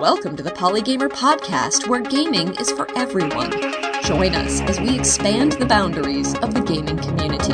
[0.00, 3.50] Welcome to the Polygamer Podcast, where gaming is for everyone.
[4.02, 7.52] Join us as we expand the boundaries of the gaming community.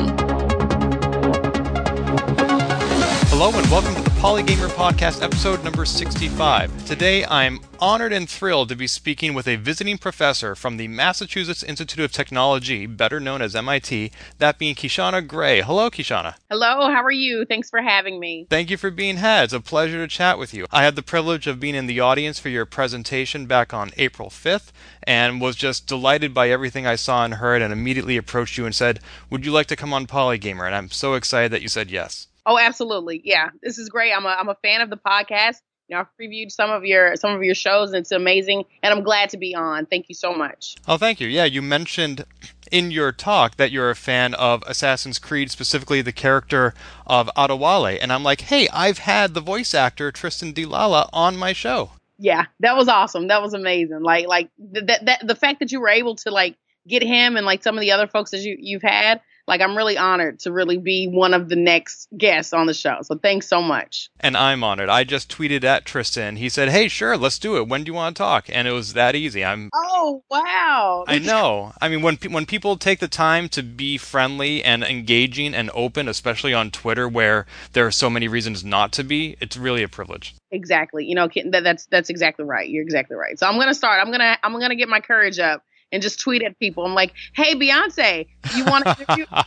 [3.27, 6.85] Hello and welcome to Polygamer Podcast, episode number 65.
[6.87, 11.61] Today I'm honored and thrilled to be speaking with a visiting professor from the Massachusetts
[11.61, 15.61] Institute of Technology, better known as MIT, that being Kishonna Gray.
[15.61, 16.33] Hello, Kishonna.
[16.49, 17.45] Hello, how are you?
[17.45, 18.47] Thanks for having me.
[18.49, 19.43] Thank you for being here.
[19.43, 20.65] It's a pleasure to chat with you.
[20.71, 24.29] I had the privilege of being in the audience for your presentation back on April
[24.31, 24.71] 5th
[25.03, 28.73] and was just delighted by everything I saw and heard and immediately approached you and
[28.73, 30.65] said, Would you like to come on Polygamer?
[30.65, 32.25] And I'm so excited that you said yes.
[32.47, 33.21] Oh, absolutely.
[33.25, 34.13] Yeah, this is great.
[34.13, 35.57] I'm a I'm a fan of the podcast.
[35.89, 38.63] You know, I've previewed some of your some of your shows, and it's amazing.
[38.81, 39.85] And I'm glad to be on.
[39.85, 40.75] Thank you so much.
[40.87, 41.27] Oh, thank you.
[41.27, 42.25] Yeah, you mentioned
[42.71, 46.73] in your talk that you're a fan of Assassin's Creed, specifically the character
[47.05, 50.65] of Adewale, and I'm like, hey, I've had the voice actor Tristan D.
[50.65, 51.91] Lalla on my show.
[52.17, 53.27] Yeah, that was awesome.
[53.27, 54.01] That was amazing.
[54.01, 56.55] Like like that that the fact that you were able to like
[56.87, 59.77] get him and like some of the other folks that you you've had like I'm
[59.77, 62.97] really honored to really be one of the next guests on the show.
[63.01, 64.09] So thanks so much.
[64.19, 64.89] And I'm honored.
[64.89, 66.35] I just tweeted at Tristan.
[66.35, 67.67] He said, "Hey, sure, let's do it.
[67.67, 69.43] When do you want to talk?" And it was that easy.
[69.43, 71.05] I'm Oh, wow.
[71.07, 71.73] I know.
[71.81, 76.07] I mean, when when people take the time to be friendly and engaging and open,
[76.07, 79.87] especially on Twitter where there are so many reasons not to be, it's really a
[79.87, 80.35] privilege.
[80.51, 81.05] Exactly.
[81.05, 82.69] You know, that's that's exactly right.
[82.69, 83.37] You're exactly right.
[83.39, 83.99] So I'm going to start.
[83.99, 86.85] I'm going to I'm going to get my courage up and just tweet at people.
[86.85, 89.37] I'm like, hey, Beyonce, you want to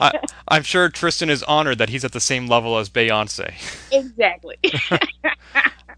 [0.00, 0.12] I,
[0.50, 3.52] am sure Tristan is honored that he's at the same level as Beyonce.
[3.92, 4.56] Exactly.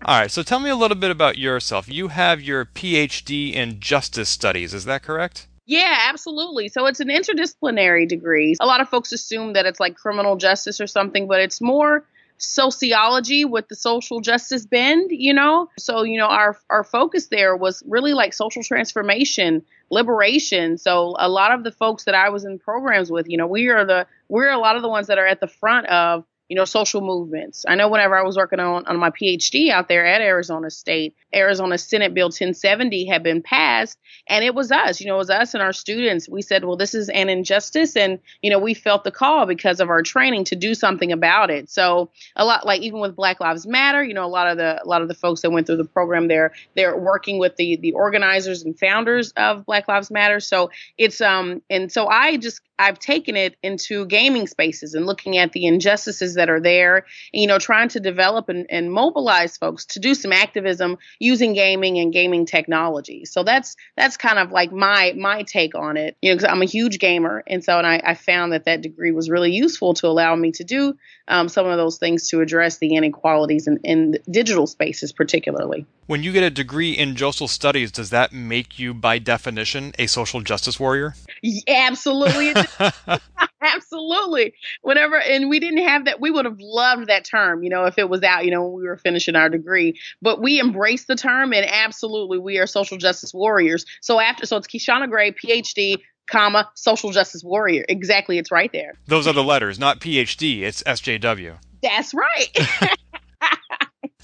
[0.05, 1.89] All right, so tell me a little bit about yourself.
[1.89, 5.47] You have your PhD in justice studies, is that correct?
[5.67, 6.69] Yeah, absolutely.
[6.69, 8.57] So it's an interdisciplinary degree.
[8.61, 12.05] A lot of folks assume that it's like criminal justice or something, but it's more
[12.41, 15.69] sociology with the social justice bend, you know?
[15.79, 20.79] So, you know, our our focus there was really like social transformation, liberation.
[20.79, 23.69] So a lot of the folks that I was in programs with, you know, we
[23.69, 26.57] are the we're a lot of the ones that are at the front of you
[26.57, 27.65] know, social movements.
[27.69, 31.15] I know whenever I was working on, on my PhD out there at Arizona State,
[31.33, 33.97] Arizona Senate Bill 1070 had been passed,
[34.29, 36.29] and it was us, you know, it was us and our students.
[36.29, 39.79] We said, well, this is an injustice, and, you know, we felt the call because
[39.79, 41.71] of our training to do something about it.
[41.71, 44.83] So a lot, like even with Black Lives Matter, you know, a lot of the,
[44.83, 47.77] a lot of the folks that went through the program there, they're working with the,
[47.77, 50.41] the organizers and founders of Black Lives Matter.
[50.41, 55.37] So it's, um, and so I just, I've taken it into gaming spaces and looking
[55.37, 57.05] at the injustices that are there,
[57.35, 61.53] and, you know, trying to develop and, and mobilize folks to do some activism using
[61.53, 63.27] gaming and gaming technology.
[63.27, 66.17] So that's that's kind of like my my take on it.
[66.23, 68.81] You know, because I'm a huge gamer, and so and I, I, found that that
[68.81, 70.95] degree was really useful to allow me to do
[71.31, 75.87] um, some of those things to address the inequalities in, in digital spaces, particularly.
[76.07, 80.07] When you get a degree in social studies, does that make you, by definition, a
[80.07, 81.15] social justice warrior?
[81.43, 82.55] Yeah, absolutely.
[83.63, 84.55] absolutely.
[84.83, 87.99] Whenever, and we didn't have that, we would have loved that term, you know, if
[87.99, 89.99] it was out, you know, when we were finishing our degree.
[90.21, 93.87] But we embrace the term, and absolutely, we are social justice warriors.
[94.01, 95.99] So after, so it's Kishonna Gray, PhD,
[96.31, 97.85] comma, social justice warrior.
[97.89, 98.95] Exactly, it's right there.
[99.07, 100.61] Those are the letters, not PhD.
[100.63, 101.57] It's SJW.
[101.83, 102.59] That's right.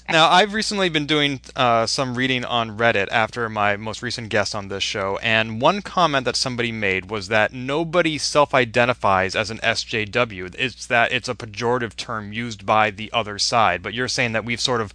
[0.09, 4.55] now, I've recently been doing uh, some reading on Reddit after my most recent guest
[4.55, 9.49] on this show, and one comment that somebody made was that nobody self identifies as
[9.49, 10.55] an SJW.
[10.57, 14.45] It's that it's a pejorative term used by the other side, but you're saying that
[14.45, 14.93] we've sort of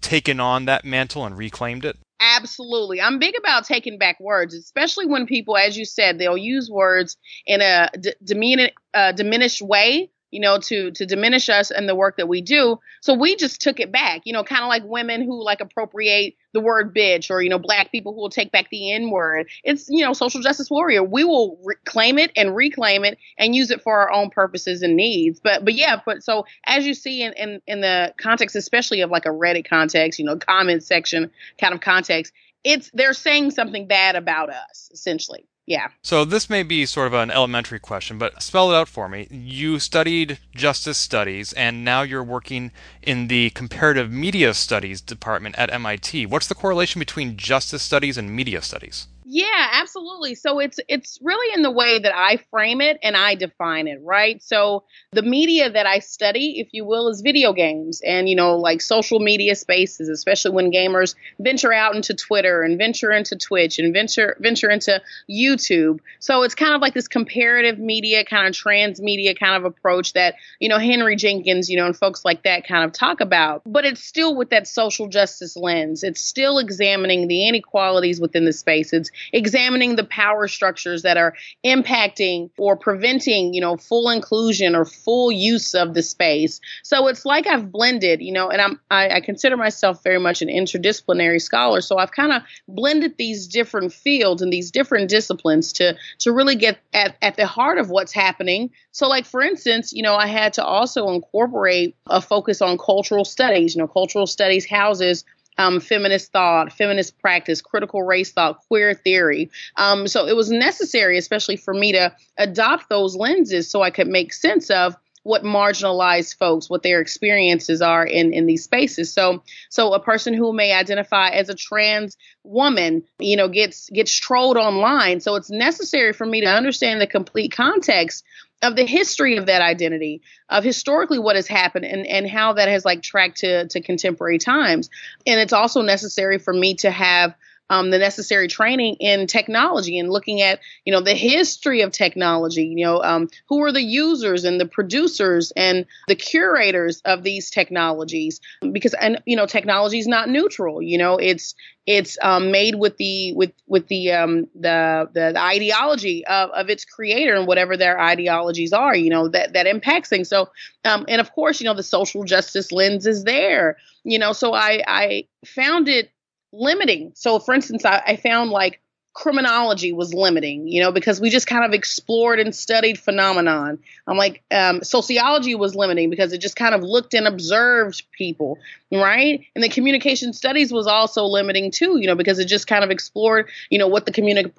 [0.00, 1.98] taken on that mantle and reclaimed it?
[2.24, 3.00] Absolutely.
[3.00, 7.16] I'm big about taking back words, especially when people, as you said, they'll use words
[7.46, 11.94] in a d- demean- uh, diminished way you know, to to diminish us and the
[11.94, 12.80] work that we do.
[13.02, 16.34] So we just took it back, you know, kind of like women who like appropriate
[16.52, 19.48] the word bitch, or you know, black people who will take back the N word.
[19.62, 21.04] It's you know, social justice warrior.
[21.04, 24.96] We will reclaim it and reclaim it and use it for our own purposes and
[24.96, 25.38] needs.
[25.38, 29.10] But but yeah, but so as you see in in, in the context, especially of
[29.10, 31.30] like a Reddit context, you know, comment section
[31.60, 32.32] kind of context,
[32.64, 35.88] it's they're saying something bad about us essentially yeah.
[36.02, 39.28] So this may be sort of an elementary question, but spell it out for me.
[39.30, 45.72] You studied justice studies, and now you're working in the comparative media studies department at
[45.72, 46.26] MIT.
[46.26, 49.06] What's the correlation between justice studies and media studies?
[49.34, 49.46] Yeah,
[49.80, 50.34] absolutely.
[50.34, 53.98] So it's it's really in the way that I frame it and I define it,
[54.02, 54.42] right?
[54.42, 58.58] So the media that I study, if you will, is video games and you know
[58.58, 63.78] like social media spaces, especially when gamers venture out into Twitter and venture into Twitch
[63.78, 65.00] and venture venture into
[65.30, 66.00] YouTube.
[66.18, 70.34] So it's kind of like this comparative media kind of transmedia kind of approach that,
[70.60, 73.62] you know, Henry Jenkins, you know, and folks like that kind of talk about.
[73.64, 76.02] But it's still with that social justice lens.
[76.02, 78.92] It's still examining the inequalities within the space.
[78.92, 81.34] It's examining the power structures that are
[81.64, 86.60] impacting or preventing, you know, full inclusion or full use of the space.
[86.82, 90.42] So it's like I've blended, you know, and I'm I, I consider myself very much
[90.42, 91.80] an interdisciplinary scholar.
[91.80, 96.56] So I've kind of blended these different fields and these different disciplines to to really
[96.56, 98.70] get at, at the heart of what's happening.
[98.92, 103.24] So like for instance, you know, I had to also incorporate a focus on cultural
[103.24, 103.74] studies.
[103.74, 105.24] You know, cultural studies houses
[105.58, 109.50] um, feminist thought, feminist practice, critical race thought, queer theory.
[109.76, 114.08] Um, so it was necessary, especially for me to adopt those lenses so I could
[114.08, 119.12] make sense of what marginalized folks, what their experiences are in, in these spaces.
[119.12, 124.12] So, so a person who may identify as a trans woman, you know, gets, gets
[124.12, 125.20] trolled online.
[125.20, 128.24] So it's necessary for me to understand the complete context
[128.62, 132.68] of the history of that identity, of historically what has happened and, and how that
[132.68, 134.88] has like tracked to, to contemporary times.
[135.26, 137.34] And it's also necessary for me to have
[137.70, 142.66] um, the necessary training in technology and looking at you know the history of technology
[142.66, 147.50] you know um, who are the users and the producers and the curators of these
[147.50, 148.40] technologies.
[148.72, 151.54] Because and you know technology is not neutral you know it's
[151.86, 156.84] it's um, made with the with with the um, the, the, ideology of, of its
[156.84, 160.28] creator and whatever their ideologies are you know that that impacts things.
[160.28, 160.50] So
[160.84, 164.32] um, and of course you know the social justice lens is there you know.
[164.32, 166.10] So i i found it
[166.52, 167.12] limiting.
[167.14, 168.80] So, for instance, I, I found like
[169.14, 173.78] criminology was limiting, you know, because we just kind of explored and studied phenomenon.
[174.06, 178.58] I'm like, um, sociology was limiting because it just kind of looked and observed people,
[178.90, 179.44] right?
[179.54, 182.90] And the communication studies was also limiting too, you know, because it just kind of
[182.90, 184.52] explored, you know, what the communi-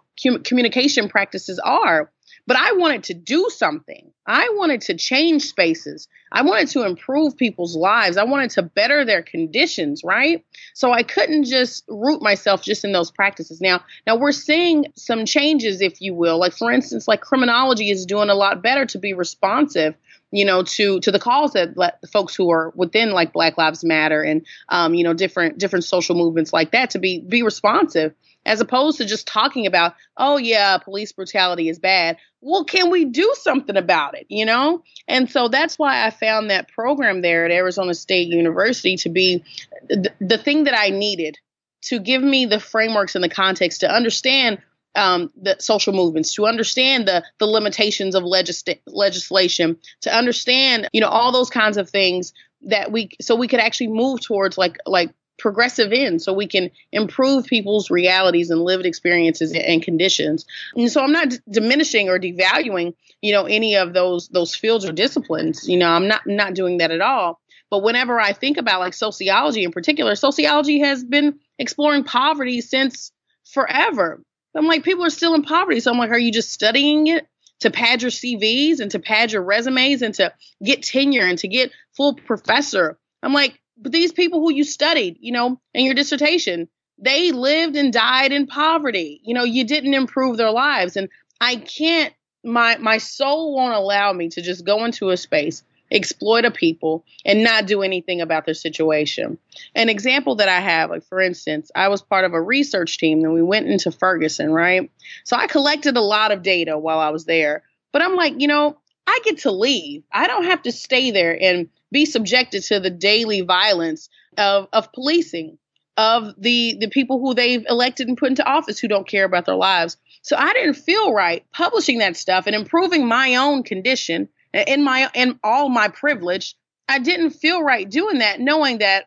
[0.43, 2.11] communication practices are.
[2.45, 4.11] But I wanted to do something.
[4.25, 6.07] I wanted to change spaces.
[6.31, 8.17] I wanted to improve people's lives.
[8.17, 10.45] I wanted to better their conditions, right?
[10.73, 13.61] So I couldn't just root myself just in those practices.
[13.61, 16.37] Now, now we're seeing some changes, if you will.
[16.37, 19.95] Like for instance, like criminology is doing a lot better to be responsive
[20.33, 23.83] you know, to to the calls that let folks who are within like Black Lives
[23.83, 28.13] Matter and um, you know different different social movements like that to be be responsive
[28.45, 32.17] as opposed to just talking about, oh yeah, police brutality is bad.
[32.41, 34.25] Well, can we do something about it?
[34.27, 34.83] You know?
[35.07, 39.43] And so that's why I found that program there at Arizona State University to be
[39.87, 41.37] th- the thing that I needed
[41.83, 44.59] to give me the frameworks and the context to understand
[44.95, 51.01] um, the social movements, to understand the the limitations of legis- legislation, to understand you
[51.01, 54.77] know all those kinds of things that we so we could actually move towards like
[54.85, 60.45] like progressive end so we can improve people's realities and lived experiences and conditions.
[60.75, 64.85] And so I'm not d- diminishing or devaluing, you know, any of those those fields
[64.85, 65.67] or disciplines.
[65.67, 67.39] You know, I'm not not doing that at all.
[67.69, 73.11] But whenever I think about like sociology in particular, sociology has been exploring poverty since
[73.43, 74.21] forever.
[74.55, 75.79] I'm like, people are still in poverty.
[75.79, 77.27] So I'm like, are you just studying it
[77.61, 80.33] to pad your CVs and to pad your resumes and to
[80.63, 82.97] get tenure and to get full professor?
[83.21, 86.67] I'm like, but these people who you studied, you know, in your dissertation,
[86.99, 89.21] they lived and died in poverty.
[89.23, 90.95] You know, you didn't improve their lives.
[90.95, 91.09] And
[91.41, 92.13] I can't,
[92.43, 97.05] my, my soul won't allow me to just go into a space, exploit a people,
[97.23, 99.37] and not do anything about their situation.
[99.75, 103.23] An example that I have, like for instance, I was part of a research team
[103.23, 104.91] and we went into Ferguson, right?
[105.23, 107.63] So I collected a lot of data while I was there.
[107.91, 110.03] But I'm like, you know, I get to leave.
[110.11, 114.91] I don't have to stay there and be subjected to the daily violence of, of
[114.91, 115.59] policing,
[115.95, 119.45] of the, the people who they've elected and put into office who don't care about
[119.45, 119.97] their lives.
[120.23, 125.09] So I didn't feel right publishing that stuff and improving my own condition in my
[125.13, 126.55] in all my privilege.
[126.87, 129.05] I didn't feel right doing that, knowing that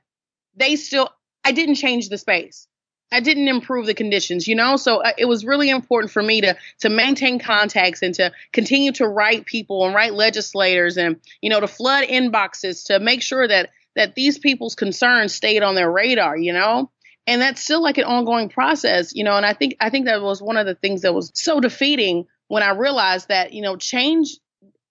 [0.56, 1.10] they still
[1.44, 2.66] I didn't change the space.
[3.12, 4.76] I didn't improve the conditions, you know.
[4.76, 8.92] So uh, it was really important for me to to maintain contacts and to continue
[8.92, 13.46] to write people and write legislators and you know to flood inboxes to make sure
[13.46, 16.90] that that these people's concerns stayed on their radar, you know.
[17.28, 19.36] And that's still like an ongoing process, you know.
[19.36, 22.26] And I think I think that was one of the things that was so defeating
[22.48, 24.38] when I realized that you know change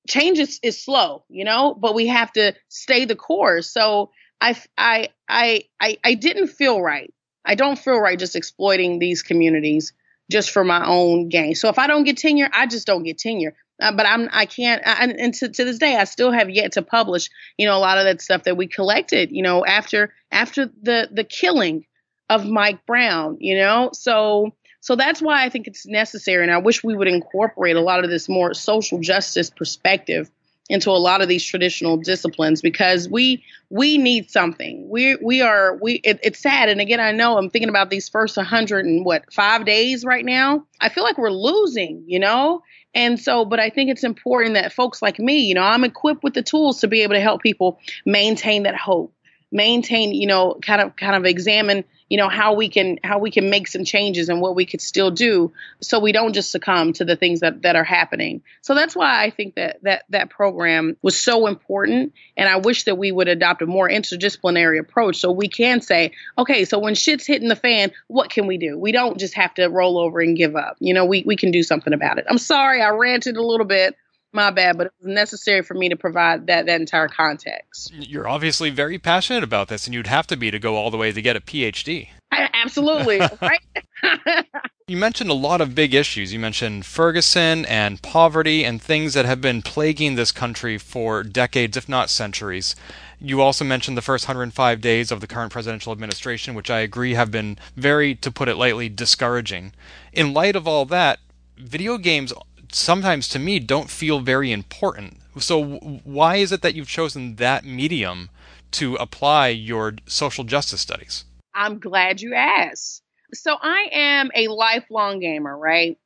[0.08, 3.72] change is, is slow, you know, but we have to stay the course.
[3.72, 7.14] So I I I I, I didn't feel right
[7.46, 9.94] I don't feel right just exploiting these communities
[10.32, 11.54] just for my own gain.
[11.56, 13.56] So if I don't get tenure, I just don't get tenure.
[13.80, 16.74] Uh, but I'm I can't I, and to, to this day I still have yet
[16.74, 20.14] to publish you know a lot of that stuff that we collected you know after
[20.32, 21.86] after the the killing
[22.30, 24.54] of Mike Brown you know so
[24.86, 28.04] so that's why I think it's necessary and I wish we would incorporate a lot
[28.04, 30.30] of this more social justice perspective
[30.70, 34.88] into a lot of these traditional disciplines because we we need something.
[34.88, 38.08] We we are we it, it's sad and again I know I'm thinking about these
[38.10, 40.68] first 100 and what 5 days right now.
[40.80, 42.62] I feel like we're losing, you know?
[42.94, 46.24] And so but I think it's important that folks like me, you know, I'm equipped
[46.24, 49.12] with the tools to be able to help people maintain that hope
[49.52, 53.32] maintain you know kind of kind of examine you know how we can how we
[53.32, 56.94] can make some changes and what we could still do so we don't just succumb
[56.94, 58.42] to the things that that are happening.
[58.62, 62.84] So that's why i think that that that program was so important and i wish
[62.84, 66.96] that we would adopt a more interdisciplinary approach so we can say okay so when
[66.96, 68.78] shit's hitting the fan what can we do?
[68.78, 70.78] We don't just have to roll over and give up.
[70.80, 72.26] You know we we can do something about it.
[72.30, 73.96] I'm sorry i ranted a little bit
[74.36, 77.94] my bad, but it was necessary for me to provide that that entire context.
[77.94, 80.98] You're obviously very passionate about this, and you'd have to be to go all the
[80.98, 82.10] way to get a PhD.
[82.32, 83.62] I, absolutely, right?
[84.88, 86.34] you mentioned a lot of big issues.
[86.34, 91.78] You mentioned Ferguson and poverty and things that have been plaguing this country for decades,
[91.78, 92.76] if not centuries.
[93.20, 97.14] You also mentioned the first 105 days of the current presidential administration, which I agree
[97.14, 99.74] have been very, to put it lightly, discouraging.
[100.12, 101.20] In light of all that,
[101.58, 102.34] video games
[102.76, 105.18] sometimes to me don't feel very important.
[105.40, 105.64] So
[106.04, 108.30] why is it that you've chosen that medium
[108.72, 111.26] to apply your social justice studies?
[111.54, 113.02] I'm glad you asked.
[113.34, 115.98] So I am a lifelong gamer, right?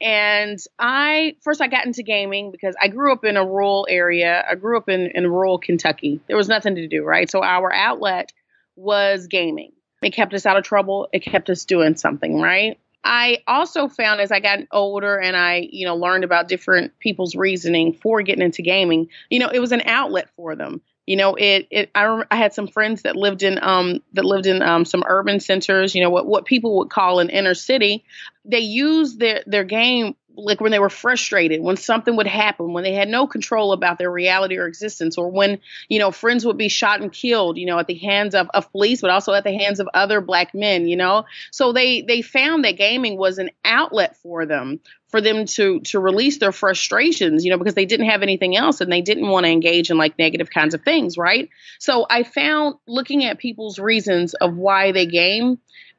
[0.00, 4.44] And I first I got into gaming because I grew up in a rural area.
[4.48, 6.20] I grew up in, in rural Kentucky.
[6.26, 7.30] There was nothing to do, right?
[7.30, 8.32] So our outlet
[8.76, 9.72] was gaming.
[10.02, 11.08] It kept us out of trouble.
[11.12, 12.78] It kept us doing something, right?
[13.02, 17.34] I also found as I got older and I, you know, learned about different people's
[17.34, 20.82] reasoning for getting into gaming, you know, it was an outlet for them.
[21.06, 24.46] You know, it, it, I, I had some friends that lived in, um, that lived
[24.46, 28.04] in, um, some urban centers, you know, what, what people would call an inner city.
[28.44, 32.84] They used their, their game like when they were frustrated, when something would happen, when
[32.84, 36.58] they had no control about their reality or existence, or when, you know, friends would
[36.58, 39.44] be shot and killed, you know, at the hands of, of police, but also at
[39.44, 41.24] the hands of other black men, you know.
[41.50, 46.00] So they they found that gaming was an outlet for them, for them to to
[46.00, 49.44] release their frustrations, you know, because they didn't have anything else and they didn't want
[49.44, 51.48] to engage in like negative kinds of things, right?
[51.78, 55.58] So I found looking at people's reasons of why they game,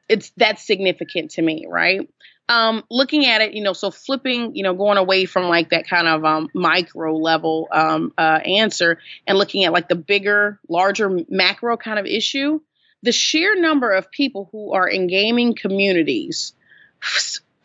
[0.10, 2.10] it's that's significant to me, right?
[2.50, 5.88] Um, looking at it, you know, so flipping, you know, going away from like that
[5.88, 11.10] kind of um, micro level um, uh, answer and looking at like the bigger, larger
[11.30, 12.60] macro kind of issue,
[13.04, 16.54] the sheer number of people who are in gaming communities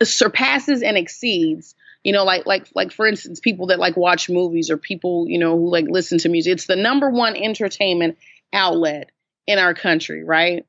[0.03, 4.69] surpasses and exceeds you know like like like for instance people that like watch movies
[4.69, 6.53] or people you know who like listen to music.
[6.53, 8.17] It's the number one entertainment
[8.53, 9.11] outlet
[9.45, 10.65] in our country right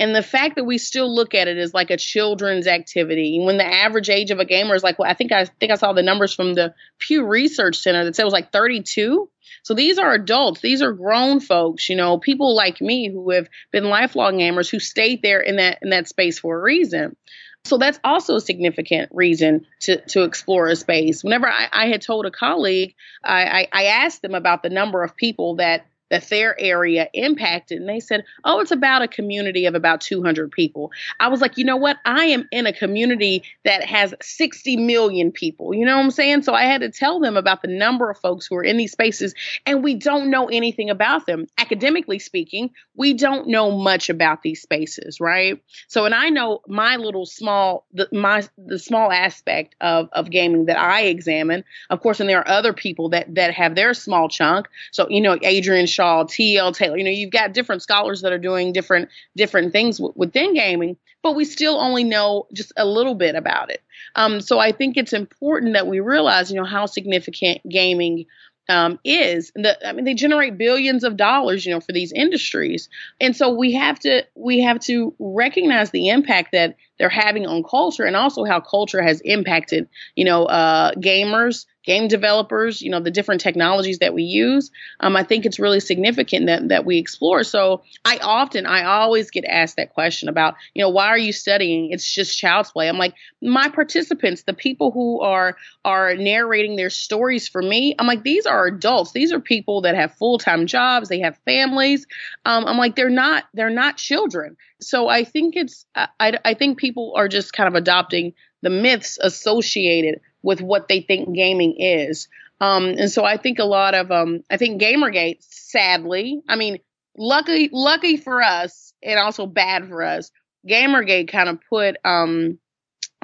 [0.00, 3.38] and the fact that we still look at it as like a children's activity.
[3.40, 5.76] When the average age of a gamer is like well i think i think i
[5.76, 9.28] saw the numbers from the pew research center that said it was like 32
[9.62, 10.60] so these are adults.
[10.60, 14.80] These are grown folks you know people like me who have been lifelong gamers who
[14.80, 17.16] stayed there in that in that space for a reason.
[17.64, 21.22] So that's also a significant reason to, to explore a space.
[21.22, 25.02] Whenever I, I had told a colleague, I, I, I asked them about the number
[25.02, 27.78] of people that that their area impacted.
[27.80, 30.90] And they said, oh, it's about a community of about 200 people.
[31.18, 31.96] I was like, you know what?
[32.04, 35.74] I am in a community that has 60 million people.
[35.74, 36.42] You know what I'm saying?
[36.42, 38.92] So I had to tell them about the number of folks who are in these
[38.92, 41.46] spaces, and we don't know anything about them.
[41.58, 45.62] Academically speaking, we don't know much about these spaces, right?
[45.88, 50.66] So, and I know my little small, the, my, the small aspect of, of gaming
[50.66, 54.28] that I examine, of course, and there are other people that, that have their small
[54.28, 54.68] chunk.
[54.90, 56.72] So, you know, Adrienne Shaw, T.L.
[56.72, 56.96] Taylor.
[56.96, 60.96] You know, you've got different scholars that are doing different different things w- within gaming,
[61.22, 63.82] but we still only know just a little bit about it.
[64.16, 68.24] Um, so I think it's important that we realize, you know, how significant gaming
[68.70, 69.52] um, is.
[69.54, 72.88] The, I mean, they generate billions of dollars, you know, for these industries,
[73.20, 77.64] and so we have to we have to recognize the impact that they're having on
[77.64, 83.00] culture, and also how culture has impacted, you know, uh, gamers game developers, you know,
[83.00, 84.70] the different technologies that we use.
[85.00, 87.42] Um, I think it's really significant that, that we explore.
[87.42, 91.32] So I often, I always get asked that question about, you know, why are you
[91.32, 91.90] studying?
[91.90, 92.88] It's just child's play.
[92.88, 98.06] I'm like, my participants, the people who are, are narrating their stories for me, I'm
[98.06, 99.12] like, these are adults.
[99.12, 101.08] These are people that have full-time jobs.
[101.08, 102.06] They have families.
[102.44, 104.56] Um, I'm like, they're not, they're not children.
[104.80, 109.18] So I think it's, I, I think people are just kind of adopting the myths
[109.20, 112.28] associated with what they think gaming is.
[112.60, 116.78] Um, and so I think a lot of um, I think Gamergate, sadly, I mean,
[117.16, 120.30] lucky lucky for us, and also bad for us.
[120.68, 122.58] Gamergate kind of put um,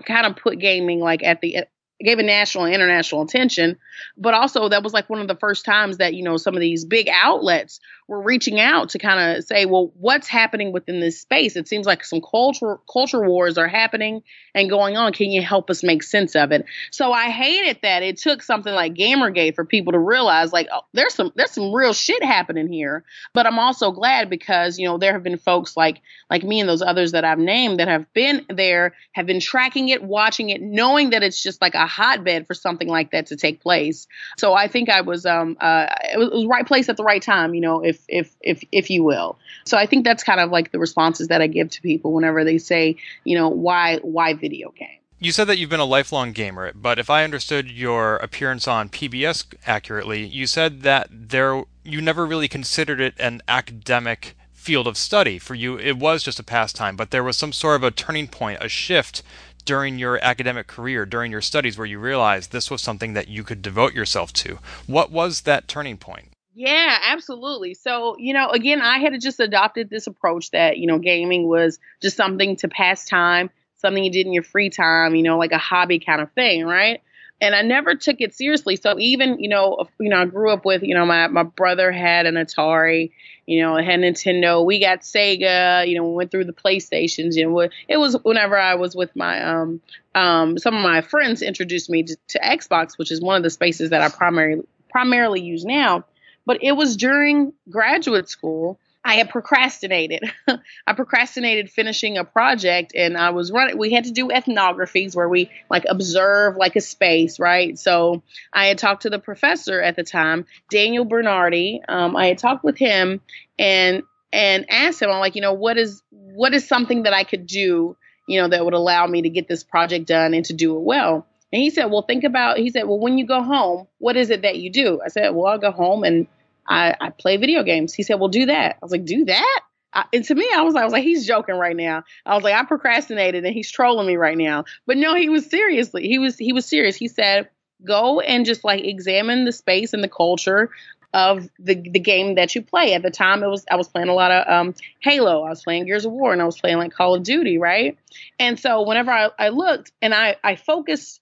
[0.04, 1.58] kind of put gaming like at the
[2.02, 3.78] gave it national and international attention
[4.18, 6.60] but also that was like one of the first times that you know some of
[6.60, 11.20] these big outlets were reaching out to kind of say well what's happening within this
[11.20, 11.56] space?
[11.56, 14.22] It seems like some culture culture wars are happening
[14.54, 15.12] and going on.
[15.12, 16.64] Can you help us make sense of it?
[16.90, 20.82] So i hated that it took something like gamergate for people to realize like oh,
[20.92, 23.04] there's some there's some real shit happening here.
[23.32, 26.68] But i'm also glad because you know there have been folks like like me and
[26.68, 30.60] those others that i've named that have been there have been tracking it watching it
[30.60, 34.06] knowing that it's just like a hotbed for something like that to take place.
[34.38, 37.04] So I think I was um uh it was, it was right place at the
[37.04, 39.38] right time, you know, if if if if you will.
[39.64, 42.44] So I think that's kind of like the responses that I give to people whenever
[42.44, 44.88] they say, you know, why why video game.
[45.18, 48.90] You said that you've been a lifelong gamer, but if I understood your appearance on
[48.90, 54.98] PBS accurately, you said that there you never really considered it an academic field of
[54.98, 55.78] study for you.
[55.78, 58.68] It was just a pastime, but there was some sort of a turning point, a
[58.68, 59.22] shift
[59.64, 63.42] during your academic career, during your studies, where you realized this was something that you
[63.42, 64.58] could devote yourself to?
[64.86, 66.28] What was that turning point?
[66.58, 67.74] Yeah, absolutely.
[67.74, 71.78] So, you know, again, I had just adopted this approach that, you know, gaming was
[72.00, 75.52] just something to pass time, something you did in your free time, you know, like
[75.52, 77.02] a hobby kind of thing, right?
[77.42, 78.76] And I never took it seriously.
[78.76, 81.92] So even, you know, you know, I grew up with, you know, my my brother
[81.92, 83.10] had an Atari
[83.48, 84.64] you know, had Nintendo.
[84.64, 85.86] We got Sega.
[85.86, 87.36] You know, we went through the PlayStations.
[87.36, 89.80] You know, it was whenever I was with my um
[90.16, 93.50] um some of my friends introduced me to, to Xbox, which is one of the
[93.50, 96.04] spaces that I primarily primarily use now.
[96.46, 100.24] But it was during graduate school I had procrastinated.
[100.86, 105.28] I procrastinated finishing a project and I was running we had to do ethnographies where
[105.28, 107.78] we like observe like a space, right?
[107.78, 111.82] So I had talked to the professor at the time, Daniel Bernardi.
[111.88, 113.20] Um, I had talked with him
[113.56, 117.22] and and asked him, I'm like, you know, what is what is something that I
[117.22, 120.52] could do, you know, that would allow me to get this project done and to
[120.52, 121.24] do it well.
[121.52, 124.30] And he said, Well, think about he said, Well, when you go home, what is
[124.30, 125.00] it that you do?
[125.04, 126.26] I said, Well, I'll go home and
[126.68, 127.94] I, I play video games.
[127.94, 128.76] He said, well, do that.
[128.76, 129.60] I was like, do that?
[129.92, 132.04] I, and to me, I was, I was like, he's joking right now.
[132.24, 134.64] I was like, I procrastinated and he's trolling me right now.
[134.86, 136.96] But no, he was seriously, he was, he was serious.
[136.96, 137.48] He said,
[137.84, 140.70] go and just like examine the space and the culture
[141.14, 142.92] of the the game that you play.
[142.92, 145.44] At the time, it was I was playing a lot of um, Halo.
[145.44, 147.96] I was playing Gears of War, and I was playing like Call of Duty, right?
[148.38, 151.20] And so whenever I, I looked and I I focused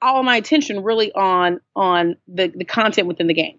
[0.00, 3.58] all my attention really on on the the content within the game.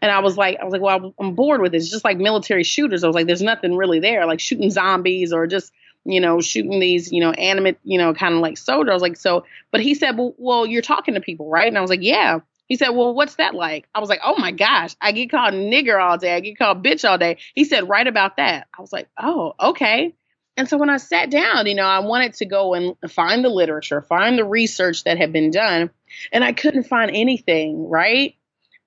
[0.00, 1.84] And I was like, I was like, well, I'm bored with this.
[1.84, 3.04] It's just like military shooters.
[3.04, 5.72] I was like, there's nothing really there, like shooting zombies or just,
[6.04, 8.90] you know, shooting these, you know, animate, you know, kind of like soldiers.
[8.90, 11.68] I was like, so, but he said, well, well, you're talking to people, right?
[11.68, 12.40] And I was like, yeah.
[12.66, 13.88] He said, well, what's that like?
[13.94, 16.34] I was like, oh my gosh, I get called nigger all day.
[16.34, 17.38] I get called bitch all day.
[17.54, 18.68] He said, right about that.
[18.76, 20.14] I was like, oh, okay.
[20.58, 23.48] And so when I sat down, you know, I wanted to go and find the
[23.48, 25.88] literature, find the research that had been done,
[26.32, 28.34] and I couldn't find anything, right?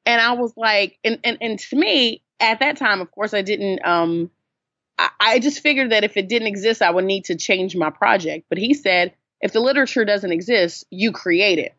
[0.05, 3.41] And I was like, and, and, and to me, at that time, of course, I
[3.41, 4.31] didn't, um,
[4.97, 7.89] I, I just figured that if it didn't exist, I would need to change my
[7.91, 8.47] project.
[8.49, 11.75] But he said, if the literature doesn't exist, you create it.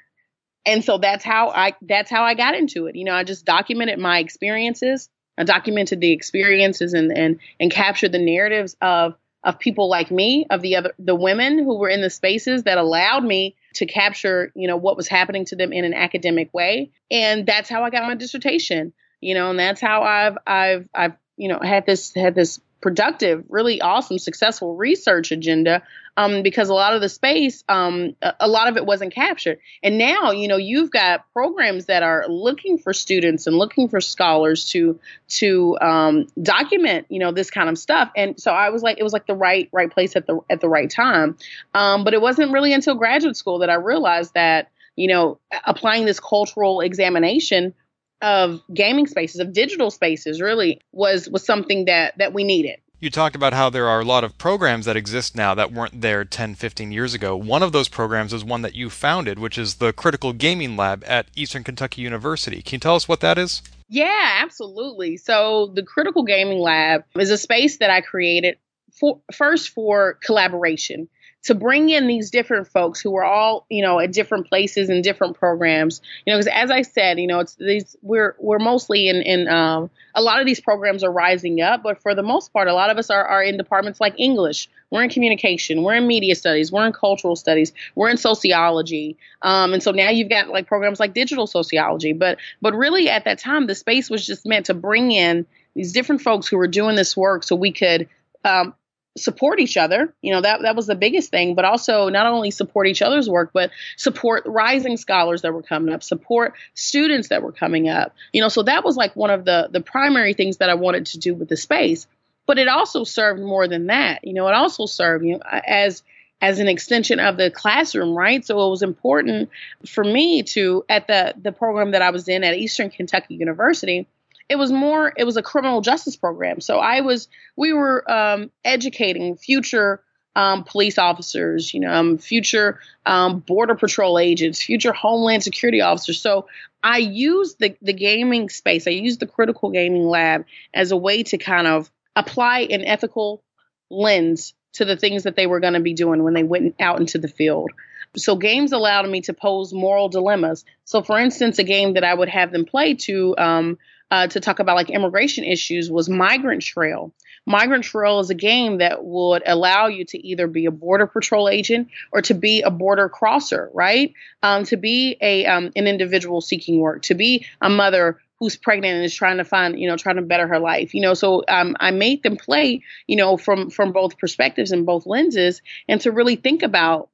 [0.65, 2.95] And so that's how I, that's how I got into it.
[2.95, 5.09] You know, I just documented my experiences.
[5.37, 10.47] I documented the experiences and, and, and captured the narratives of, of people like me,
[10.51, 14.53] of the other, the women who were in the spaces that allowed me to capture,
[14.55, 16.91] you know, what was happening to them in an academic way.
[17.11, 21.13] And that's how I got my dissertation, you know, and that's how I've, I've, I've,
[21.37, 25.83] you know, had this, had this productive, really awesome, successful research agenda
[26.17, 29.59] um, because a lot of the space, um, a, lot of it wasn't captured.
[29.83, 34.01] And now, you know, you've got programs that are looking for students and looking for
[34.01, 38.11] scholars to to um, document, you know, this kind of stuff.
[38.15, 40.61] And so I was like, it was like the right right place at the at
[40.61, 41.39] the right time.
[41.75, 46.05] Um, but it wasn't really until graduate school that I realized that, you know, applying
[46.05, 47.73] this cultural examination
[48.21, 53.11] of gaming spaces of digital spaces really was was something that that we needed you
[53.11, 56.25] talked about how there are a lot of programs that exist now that weren't there
[56.25, 57.37] 10, 15 years ago.
[57.37, 61.03] One of those programs is one that you founded, which is the Critical Gaming Lab
[61.05, 62.63] at Eastern Kentucky University.
[62.63, 63.61] Can you tell us what that is?
[63.89, 65.17] Yeah, absolutely.
[65.17, 68.59] So, the Critical Gaming Lab is a space that I created
[69.01, 71.09] for, first for collaboration.
[71.45, 75.03] To bring in these different folks who are all you know at different places and
[75.03, 76.01] different programs.
[76.27, 79.49] You know because as i said you know it's these we're we're mostly in in
[79.49, 82.75] um, a lot of these programs are rising up but for the most part a
[82.75, 84.69] lot of us are, are in departments like english.
[84.91, 85.85] We're in communication.
[85.85, 86.71] We're in media studies.
[86.71, 87.73] We're in cultural studies.
[87.95, 89.17] We're in sociology.
[89.41, 92.13] Um, and so now you've got like programs like digital sociology.
[92.13, 95.93] But but really at that time the space was just meant to bring in these
[95.93, 98.07] different folks who were doing this work so we could
[98.45, 98.75] um,
[99.17, 100.13] support each other.
[100.23, 103.29] You know, that that was the biggest thing, but also not only support each other's
[103.29, 108.15] work, but support rising scholars that were coming up, support students that were coming up.
[108.33, 111.07] You know, so that was like one of the the primary things that I wanted
[111.07, 112.07] to do with the space.
[112.47, 114.27] But it also served more than that.
[114.27, 116.03] You know, it also served you know as
[116.41, 118.45] as an extension of the classroom, right?
[118.45, 119.51] So it was important
[119.87, 124.09] for me to at the the program that I was in at Eastern Kentucky University
[124.49, 126.61] it was more it was a criminal justice program.
[126.61, 130.03] So i was we were um, educating future
[130.35, 136.21] um, police officers you know um, future um, border patrol agents future homeland security officers.
[136.21, 136.47] So
[136.83, 138.87] i used the, the gaming space.
[138.87, 143.43] I used the critical gaming lab as a way to kind of apply an ethical
[143.91, 147.01] lens to the things that they were going to be doing when they went out
[147.01, 147.71] into the field.
[148.17, 150.65] So games allowed me to pose moral dilemmas.
[150.85, 153.79] So, for instance, a game that I would have them play to um,
[154.13, 157.15] uh, to talk about like immigration issues was Migrant Trail.
[157.47, 161.49] Migrant Trail is a game that would allow you to either be a border patrol
[161.49, 164.13] agent or to be a border crosser, right?
[164.43, 168.97] Um, to be a um, an individual seeking work, to be a mother who's pregnant
[168.97, 170.93] and is trying to find, you know, trying to better her life.
[170.93, 174.85] You know, so um, I made them play, you know, from from both perspectives and
[174.85, 177.09] both lenses, and to really think about,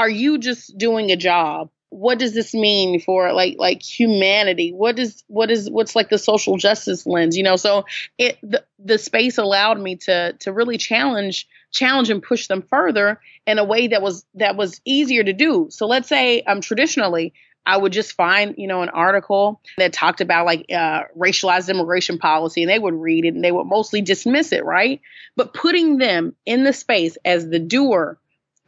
[0.00, 1.70] are you just doing a job?
[1.94, 4.72] What does this mean for like like humanity?
[4.72, 7.54] What is what is what's like the social justice lens you know?
[7.54, 7.84] So
[8.18, 13.20] it the, the space allowed me to to really challenge challenge and push them further
[13.46, 15.68] in a way that was that was easier to do.
[15.70, 17.32] So let's say um traditionally
[17.66, 22.18] I would just find, you know, an article that talked about like uh, racialized immigration
[22.18, 25.00] policy and they would read it and they would mostly dismiss it, right?
[25.34, 28.18] But putting them in the space as the doer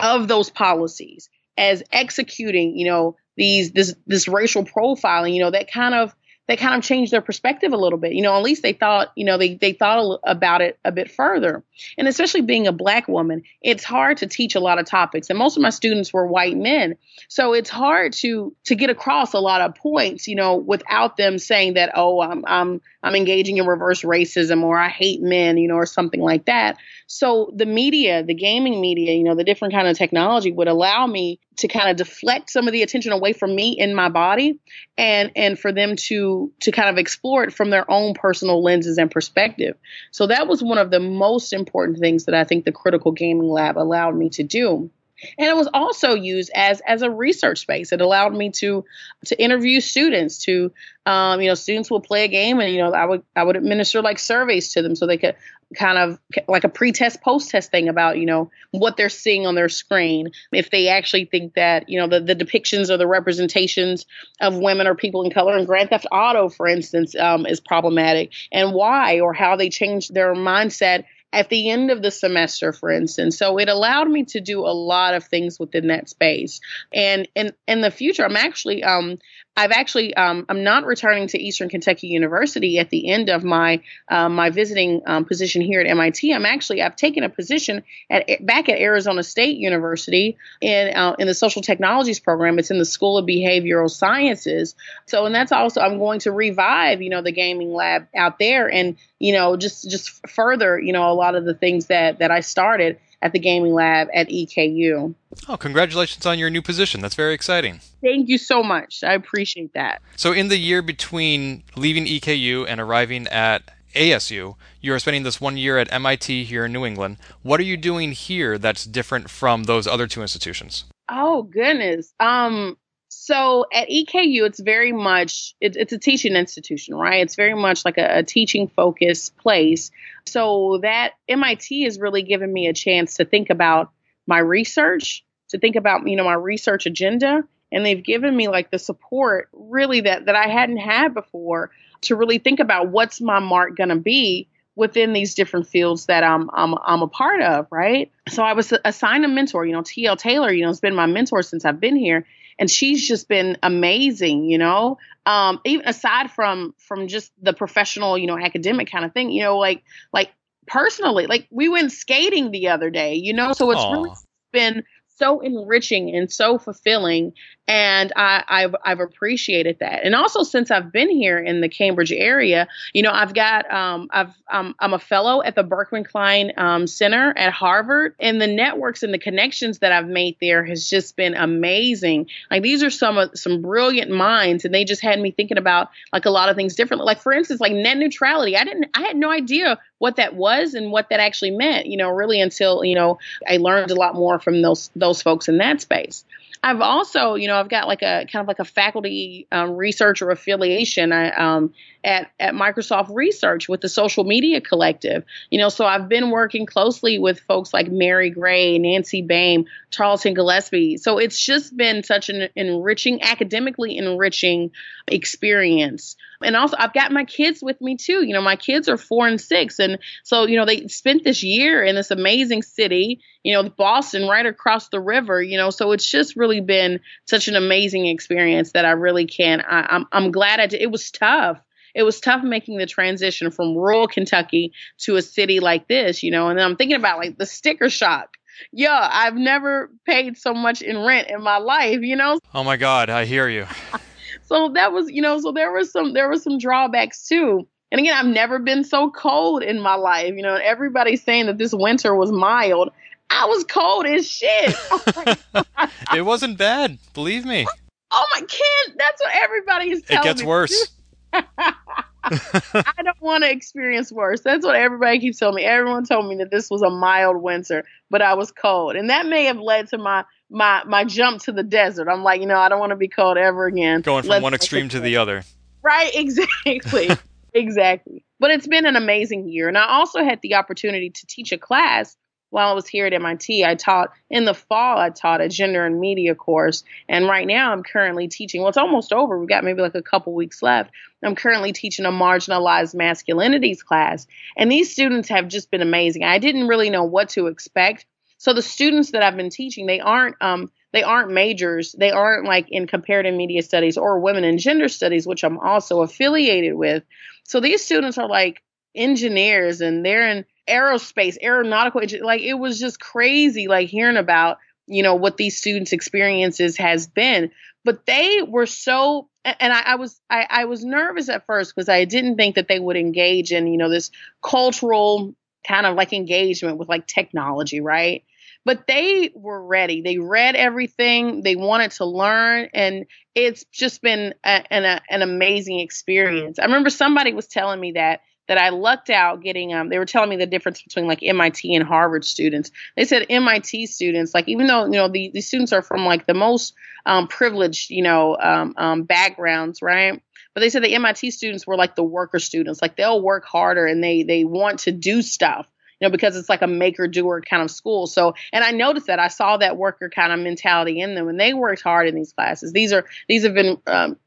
[0.00, 5.70] of those policies as executing, you know, these this this racial profiling, you know, that
[5.70, 6.14] kind of
[6.48, 8.12] that kind of changed their perspective a little bit.
[8.12, 11.10] You know, at least they thought, you know, they, they thought about it a bit
[11.10, 11.64] further.
[11.98, 15.28] And especially being a black woman, it's hard to teach a lot of topics.
[15.28, 16.96] And most of my students were white men.
[17.28, 21.38] So it's hard to to get across a lot of points, you know, without them
[21.38, 25.68] saying that, oh, I'm I'm I'm engaging in reverse racism or I hate men, you
[25.68, 26.76] know, or something like that.
[27.06, 31.06] So the media, the gaming media, you know, the different kind of technology would allow
[31.06, 34.58] me to kind of deflect some of the attention away from me in my body
[34.98, 38.98] and and for them to to kind of explore it from their own personal lenses
[38.98, 39.76] and perspective.
[40.10, 43.48] So that was one of the most important things that I think the critical gaming
[43.48, 44.90] lab allowed me to do
[45.38, 47.92] and it was also used as as a research space.
[47.92, 48.84] It allowed me to
[49.26, 50.72] to interview students to
[51.06, 53.56] um, you know students will play a game and you know i would i would
[53.56, 55.36] administer like surveys to them so they could
[55.74, 59.68] kind of like a pre-test post-test thing about you know what they're seeing on their
[59.68, 60.30] screen.
[60.52, 64.06] If they actually think that you know the, the depictions or the representations
[64.40, 65.56] of women or people in color.
[65.56, 68.32] In grand theft auto for instance um, is problematic.
[68.52, 72.90] And why or how they changed their mindset at the end of the semester, for
[72.90, 73.38] instance.
[73.38, 76.60] So it allowed me to do a lot of things within that space.
[76.92, 79.18] And in in the future, I'm actually um
[79.56, 83.80] I've actually um, I'm not returning to Eastern Kentucky University at the end of my
[84.08, 86.32] um, my visiting um, position here at MIT.
[86.32, 91.26] I'm actually I've taken a position at back at Arizona State University in uh, in
[91.26, 92.58] the social technologies program.
[92.58, 94.74] It's in the School of Behavioral Sciences.
[95.06, 98.70] So and that's also I'm going to revive you know the gaming lab out there
[98.70, 102.30] and you know just just further you know a lot of the things that that
[102.30, 105.14] I started at the gaming lab at EKU.
[105.48, 107.00] Oh, congratulations on your new position.
[107.00, 107.80] That's very exciting.
[108.02, 109.02] Thank you so much.
[109.02, 110.00] I appreciate that.
[110.16, 115.56] So, in the year between leaving EKU and arriving at ASU, you're spending this one
[115.56, 117.16] year at MIT here in New England.
[117.42, 120.84] What are you doing here that's different from those other two institutions?
[121.10, 122.12] Oh goodness.
[122.20, 122.76] Um
[123.08, 127.22] so at EKU, it's very much it, it's a teaching institution, right?
[127.22, 129.90] It's very much like a, a teaching focused place.
[130.26, 133.92] So that MIT has really given me a chance to think about
[134.26, 138.70] my research, to think about you know my research agenda, and they've given me like
[138.70, 141.70] the support really that that I hadn't had before
[142.02, 146.22] to really think about what's my mark going to be within these different fields that
[146.22, 148.12] I'm I'm I'm a part of, right?
[148.28, 149.64] So I was assigned a mentor.
[149.64, 152.26] You know, TL Taylor, you know, has been my mentor since I've been here,
[152.58, 154.44] and she's just been amazing.
[154.44, 159.12] You know, um, even aside from from just the professional, you know, academic kind of
[159.12, 160.30] thing, you know, like like
[160.66, 163.14] personally, like we went skating the other day.
[163.14, 163.92] You know, so it's Aww.
[163.92, 164.10] really
[164.52, 164.84] been
[165.16, 167.32] so enriching and so fulfilling
[167.68, 170.04] and I, have I've appreciated that.
[170.04, 174.08] And also since I've been here in the Cambridge area, you know, I've got um,
[174.12, 178.46] I've um, I'm a fellow at the Berkman Klein um, Center at Harvard, and the
[178.46, 182.28] networks and the connections that I've made there has just been amazing.
[182.50, 185.90] Like these are some of some brilliant minds, and they just had me thinking about
[186.12, 187.06] like a lot of things differently.
[187.06, 188.56] Like for instance, like net neutrality.
[188.56, 191.86] I didn't I had no idea what that was and what that actually meant.
[191.86, 195.48] You know, really until you know I learned a lot more from those those folks
[195.48, 196.24] in that space.
[196.66, 200.28] I've also, you know, I've got like a kind of like a faculty um, researcher
[200.30, 201.12] affiliation.
[201.12, 201.72] I, um,
[202.06, 205.24] at at Microsoft Research with the Social Media Collective.
[205.50, 210.32] You know, so I've been working closely with folks like Mary Gray, Nancy Baym, Tarleton
[210.32, 210.96] Gillespie.
[210.98, 214.70] So it's just been such an enriching, academically enriching
[215.08, 216.16] experience.
[216.42, 218.24] And also, I've got my kids with me too.
[218.24, 221.42] You know, my kids are four and six, and so you know they spent this
[221.42, 223.20] year in this amazing city.
[223.42, 225.42] You know, Boston, right across the river.
[225.42, 229.60] You know, so it's just really been such an amazing experience that I really can.
[229.62, 230.82] I, I'm I'm glad I did.
[230.82, 231.58] It was tough
[231.96, 236.30] it was tough making the transition from rural Kentucky to a city like this, you
[236.30, 236.48] know.
[236.48, 238.36] And then I'm thinking about like the sticker shock.
[238.70, 242.38] Yeah, I've never paid so much in rent in my life, you know.
[242.54, 243.66] Oh my God, I hear you.
[244.44, 247.66] so that was, you know, so there was some there were some drawbacks too.
[247.90, 250.34] And again, I've never been so cold in my life.
[250.36, 252.90] You know, everybody's saying that this winter was mild.
[253.30, 254.74] I was cold as shit.
[254.90, 255.64] Oh
[256.14, 257.66] it wasn't bad, believe me.
[258.10, 260.28] Oh my kid, that's what everybody is telling me.
[260.28, 260.46] It gets me.
[260.46, 260.92] worse.
[262.74, 264.40] I don't want to experience worse.
[264.40, 265.64] That's what everybody keeps telling me.
[265.64, 269.26] Everyone told me that this was a mild winter, but I was cold, and that
[269.26, 272.08] may have led to my my my jump to the desert.
[272.08, 274.00] I'm like, you know, I don't want to be cold ever again.
[274.00, 275.42] Going from Let's one extreme to the other.
[275.82, 277.10] Right, exactly.
[277.54, 278.24] exactly.
[278.38, 279.68] But it's been an amazing year.
[279.68, 282.16] And I also had the opportunity to teach a class
[282.56, 285.84] while I was here at MIT, I taught in the fall, I taught a gender
[285.84, 286.84] and media course.
[287.06, 289.38] And right now I'm currently teaching, well, it's almost over.
[289.38, 290.90] We've got maybe like a couple weeks left.
[291.22, 294.26] I'm currently teaching a marginalized masculinities class.
[294.56, 296.24] And these students have just been amazing.
[296.24, 298.06] I didn't really know what to expect.
[298.38, 301.92] So the students that I've been teaching, they aren't, um, they aren't majors.
[301.92, 306.00] They aren't like in comparative media studies or women and gender studies, which I'm also
[306.00, 307.02] affiliated with.
[307.44, 308.62] So these students are like
[308.96, 315.02] engineers and they're in aerospace, aeronautical, like it was just crazy, like hearing about, you
[315.02, 317.50] know, what these students' experiences has been.
[317.84, 321.88] But they were so, and I, I was, I, I was nervous at first because
[321.88, 324.10] I didn't think that they would engage in, you know, this
[324.42, 325.34] cultural
[325.66, 328.24] kind of like engagement with like technology, right?
[328.64, 330.02] But they were ready.
[330.02, 331.42] They read everything.
[331.42, 336.58] They wanted to learn, and it's just been a, an, a, an amazing experience.
[336.58, 340.06] I remember somebody was telling me that that I lucked out getting um they were
[340.06, 342.70] telling me the difference between like MIT and Harvard students.
[342.96, 346.26] They said MIT students, like even though you know the, the students are from like
[346.26, 350.20] the most um, privileged, you know, um, um, backgrounds, right?
[350.54, 353.86] But they said the MIT students were like the worker students, like they'll work harder
[353.86, 355.66] and they they want to do stuff
[356.00, 358.06] you know, because it's like a maker doer kind of school.
[358.06, 361.40] So, and I noticed that I saw that worker kind of mentality in them, and
[361.40, 362.72] they worked hard in these classes.
[362.72, 364.18] These are these have been um,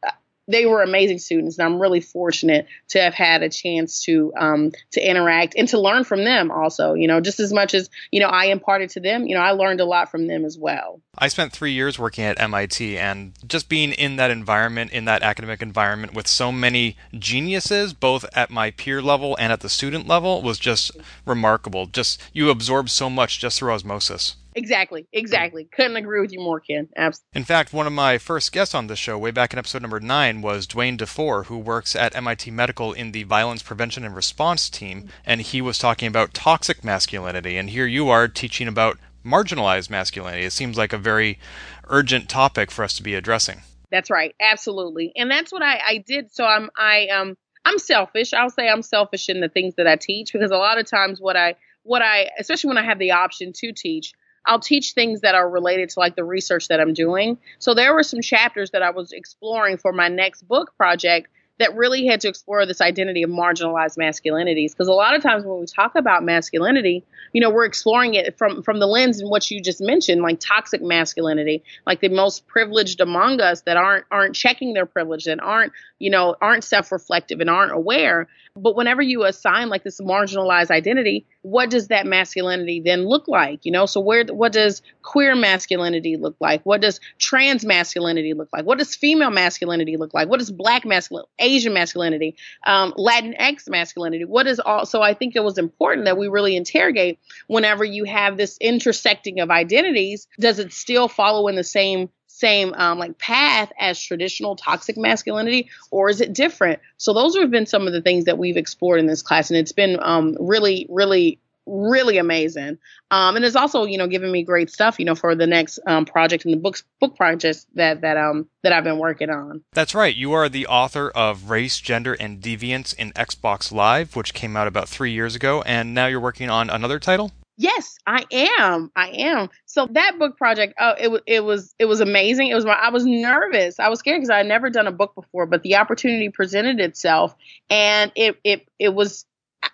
[0.50, 4.72] they were amazing students, and I'm really fortunate to have had a chance to um,
[4.92, 6.50] to interact and to learn from them.
[6.50, 9.42] Also, you know, just as much as you know I imparted to them, you know,
[9.42, 11.02] I learned a lot from them as well.
[11.18, 15.22] I spent three years working at MIT, and just being in that environment, in that
[15.22, 20.08] academic environment, with so many geniuses, both at my peer level and at the student
[20.08, 20.92] level, was just
[21.26, 21.86] remarkable.
[21.86, 24.36] Just you absorb so much just through osmosis.
[24.60, 25.70] Exactly, exactly.
[25.72, 26.90] Couldn't agree with you more, Ken.
[26.98, 27.40] Absolutely.
[27.40, 30.02] In fact, one of my first guests on this show, way back in episode number
[30.02, 34.70] nine, was Dwayne DeFore, who works at MIT Medical in the Violence Prevention and Response
[34.70, 37.56] team, and he was talking about toxic masculinity.
[37.56, 40.44] And here you are teaching about marginalized masculinity.
[40.44, 41.40] It seems like a very
[41.88, 43.62] urgent topic for us to be addressing.
[43.90, 46.34] That's right, absolutely, and that's what I, I did.
[46.34, 48.34] So I'm I um I'm selfish.
[48.34, 51.22] I'll say I'm selfish in the things that I teach because a lot of times
[51.22, 54.14] what I what I especially when I have the option to teach
[54.46, 57.38] I'll teach things that are related to like the research that I'm doing.
[57.60, 61.76] So there were some chapters that I was exploring for my next book project that
[61.76, 65.60] really had to explore this identity of marginalized masculinities because a lot of times when
[65.60, 69.50] we talk about masculinity you know we're exploring it from from the lens in what
[69.52, 74.36] you just mentioned like toxic masculinity like the most privileged among us that aren't aren't
[74.36, 79.24] checking their privilege and aren't you know aren't self-reflective and aren't aware but whenever you
[79.24, 83.66] assign like this marginalized identity what does that masculinity then look like?
[83.66, 86.66] You know, so where what does queer masculinity look like?
[86.66, 88.66] What does trans masculinity look like?
[88.66, 90.28] What does female masculinity look like?
[90.28, 92.36] What does black masculinity, Asian masculinity,
[92.66, 94.26] um, Latinx masculinity?
[94.26, 94.86] What is all?
[94.86, 99.40] So I think it was important that we really interrogate whenever you have this intersecting
[99.40, 100.28] of identities.
[100.40, 105.70] Does it still follow in the same same um, like path as traditional toxic masculinity,
[105.92, 106.80] or is it different?
[106.98, 109.60] So those have been some of the things that we've explored in this class, and
[109.60, 112.80] it's been um, really, really really amazing.
[113.12, 115.80] Um, and it's also, you know, giving me great stuff, you know, for the next
[115.86, 119.62] um, project and the books book projects that that um that I've been working on.
[119.74, 120.16] That's right.
[120.16, 124.68] You are the author of Race, Gender, and Deviance in Xbox Live, which came out
[124.68, 127.32] about three years ago, and now you're working on another title.
[127.60, 128.90] Yes, I am.
[128.96, 129.50] I am.
[129.66, 132.48] So that book project, oh, it it was it was amazing.
[132.48, 133.82] It was my, I was nervous.
[133.82, 136.80] I was scared because I had never done a book before, but the opportunity presented
[136.80, 137.36] itself,
[137.70, 139.26] and it it it was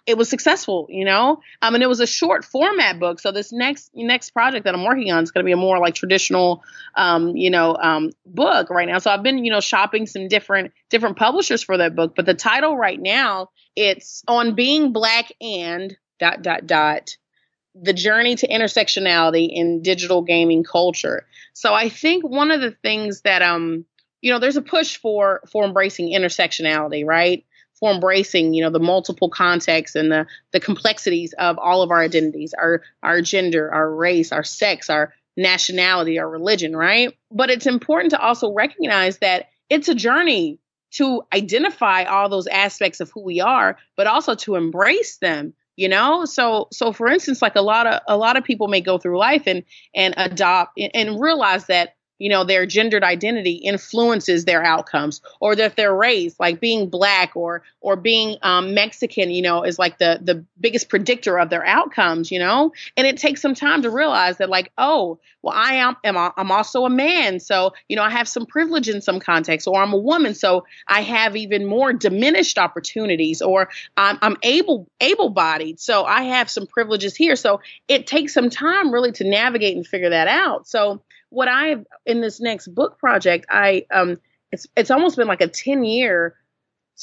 [0.07, 1.41] it was successful, you know.
[1.61, 3.19] Um, and it was a short format book.
[3.19, 5.77] So this next next project that I'm working on is going to be a more
[5.77, 6.63] like traditional,
[6.95, 8.97] um, you know, um, book right now.
[8.97, 12.13] So I've been, you know, shopping some different different publishers for that book.
[12.15, 17.15] But the title right now, it's on being black and dot dot dot
[17.81, 21.25] the journey to intersectionality in digital gaming culture.
[21.53, 23.85] So I think one of the things that um
[24.21, 27.45] you know there's a push for for embracing intersectionality, right?
[27.79, 32.01] For embracing, you know, the multiple contexts and the the complexities of all of our
[32.01, 37.17] identities, our our gender, our race, our sex, our nationality, our religion, right?
[37.29, 40.59] But it's important to also recognize that it's a journey
[40.91, 45.87] to identify all those aspects of who we are, but also to embrace them you
[45.89, 46.25] know?
[46.25, 49.17] So so for instance like a lot of a lot of people may go through
[49.19, 49.63] life and
[49.95, 55.75] and adopt and realize that you know their gendered identity influences their outcomes or that
[55.75, 60.19] their race like being black or or being um, mexican you know is like the
[60.21, 62.71] the biggest predictor of their outcomes you know?
[62.97, 66.51] And it takes some time to realize that like oh well i am, am i'm
[66.51, 69.93] also a man so you know i have some privilege in some context or i'm
[69.93, 75.79] a woman so i have even more diminished opportunities or i'm, I'm able able bodied
[75.79, 77.35] so i have some privileges here.
[77.35, 80.67] So it takes some time really to navigate and figure that out.
[80.67, 81.01] So
[81.35, 84.17] what I in this next book project, I um
[84.51, 86.35] it's it's almost been like a 10 year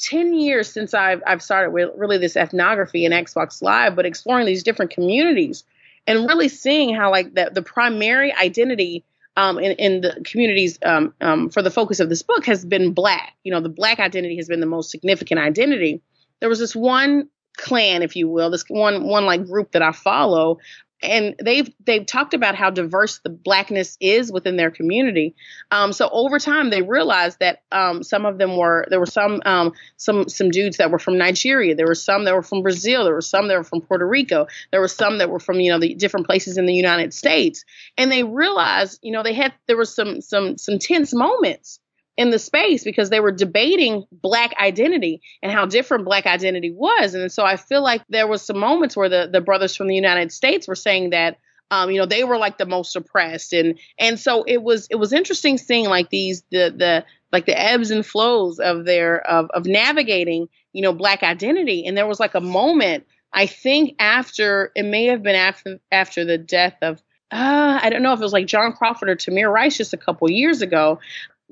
[0.01, 4.47] 10 years since I've I've started with really this ethnography in Xbox Live, but exploring
[4.47, 5.63] these different communities
[6.07, 9.05] and really seeing how like the the primary identity
[9.37, 12.93] um, in, in the communities um, um, for the focus of this book has been
[12.93, 13.33] black.
[13.43, 16.01] You know, the black identity has been the most significant identity.
[16.39, 19.91] There was this one clan, if you will, this one one like group that I
[19.91, 20.57] follow
[21.03, 25.35] and they've they've talked about how diverse the blackness is within their community.
[25.69, 29.41] Um, so over time, they realized that um, some of them were there were some
[29.45, 31.75] um, some some dudes that were from Nigeria.
[31.75, 33.03] There were some that were from Brazil.
[33.03, 34.47] There were some that were from Puerto Rico.
[34.71, 37.65] There were some that were from you know the different places in the United States.
[37.97, 41.79] And they realized you know they had there were some some some tense moments
[42.15, 47.15] in the space because they were debating black identity and how different black identity was.
[47.15, 49.95] And so I feel like there was some moments where the, the brothers from the
[49.95, 51.37] United States were saying that
[51.71, 54.95] um, you know, they were like the most oppressed and and so it was it
[54.95, 59.49] was interesting seeing like these the the like the ebbs and flows of their of
[59.51, 61.85] of navigating, you know, black identity.
[61.87, 66.23] And there was like a moment, I think after it may have been after after
[66.25, 69.51] the death of uh, I don't know if it was like John Crawford or Tamir
[69.51, 70.99] Rice just a couple years ago,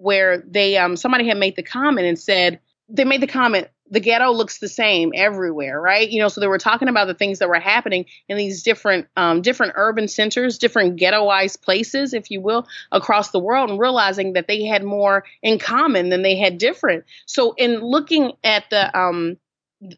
[0.01, 2.59] where they um somebody had made the comment and said
[2.89, 6.09] they made the comment the ghetto looks the same everywhere right?
[6.09, 9.07] You know so they were talking about the things that were happening in these different
[9.15, 14.33] um, different urban centers different ghettoized places if you will across the world and realizing
[14.33, 17.05] that they had more in common than they had different.
[17.25, 19.37] So in looking at the um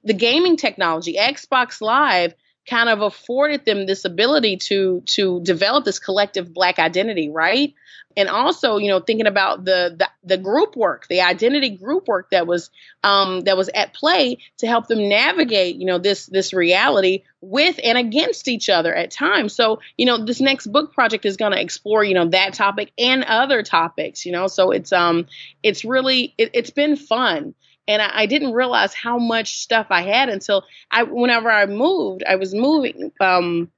[0.03, 2.33] the gaming technology xbox live
[2.65, 7.73] kind of afforded them this ability to to develop this collective black identity right?
[8.15, 12.29] And also you know thinking about the, the the, group work the identity group work
[12.29, 12.69] that was
[13.03, 17.79] um that was at play to help them navigate you know this this reality with
[17.83, 19.55] and against each other at times.
[19.55, 22.91] So you know this next book project is going to explore you know that topic
[22.97, 24.47] and other topics you know?
[24.47, 25.25] So it's um
[25.63, 27.55] it's really it, it's been fun
[27.87, 32.23] and I, I, didn't realize how much stuff I had until I whenever I moved,
[32.27, 33.71] I was moving um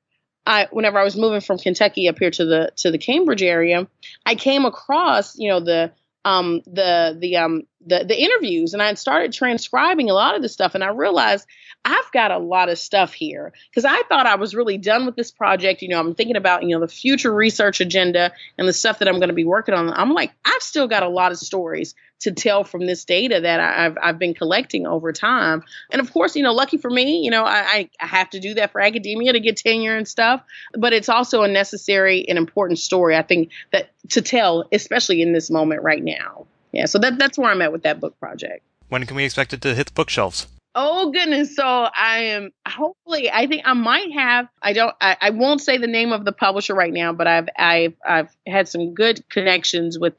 [0.45, 3.87] I whenever I was moving from Kentucky up here to the to the Cambridge area,
[4.25, 5.91] I came across, you know, the
[6.23, 10.53] um the the um the the interviews and I started transcribing a lot of this
[10.53, 11.47] stuff and I realized
[11.83, 15.15] I've got a lot of stuff here because I thought I was really done with
[15.15, 15.83] this project.
[15.83, 19.07] You know, I'm thinking about, you know, the future research agenda and the stuff that
[19.07, 19.93] I'm going to be working on.
[19.93, 21.93] I'm like, I've still got a lot of stories
[22.25, 25.63] to tell from this data that I've I've been collecting over time.
[25.89, 28.55] And of course, you know, lucky for me, you know, I, I have to do
[28.55, 30.43] that for academia to get tenure and stuff.
[30.73, 35.33] But it's also a necessary and important story, I think, that to tell, especially in
[35.33, 36.45] this moment right now.
[36.71, 38.63] Yeah, so that that's where I'm at with that book project.
[38.89, 40.47] When can we expect it to hit the bookshelves?
[40.77, 41.55] Oh goodness!
[41.55, 43.31] So I am hopefully.
[43.31, 44.49] I think I might have.
[44.61, 44.93] I don't.
[44.99, 48.35] I, I won't say the name of the publisher right now, but I've I've I've
[48.45, 50.15] had some good connections with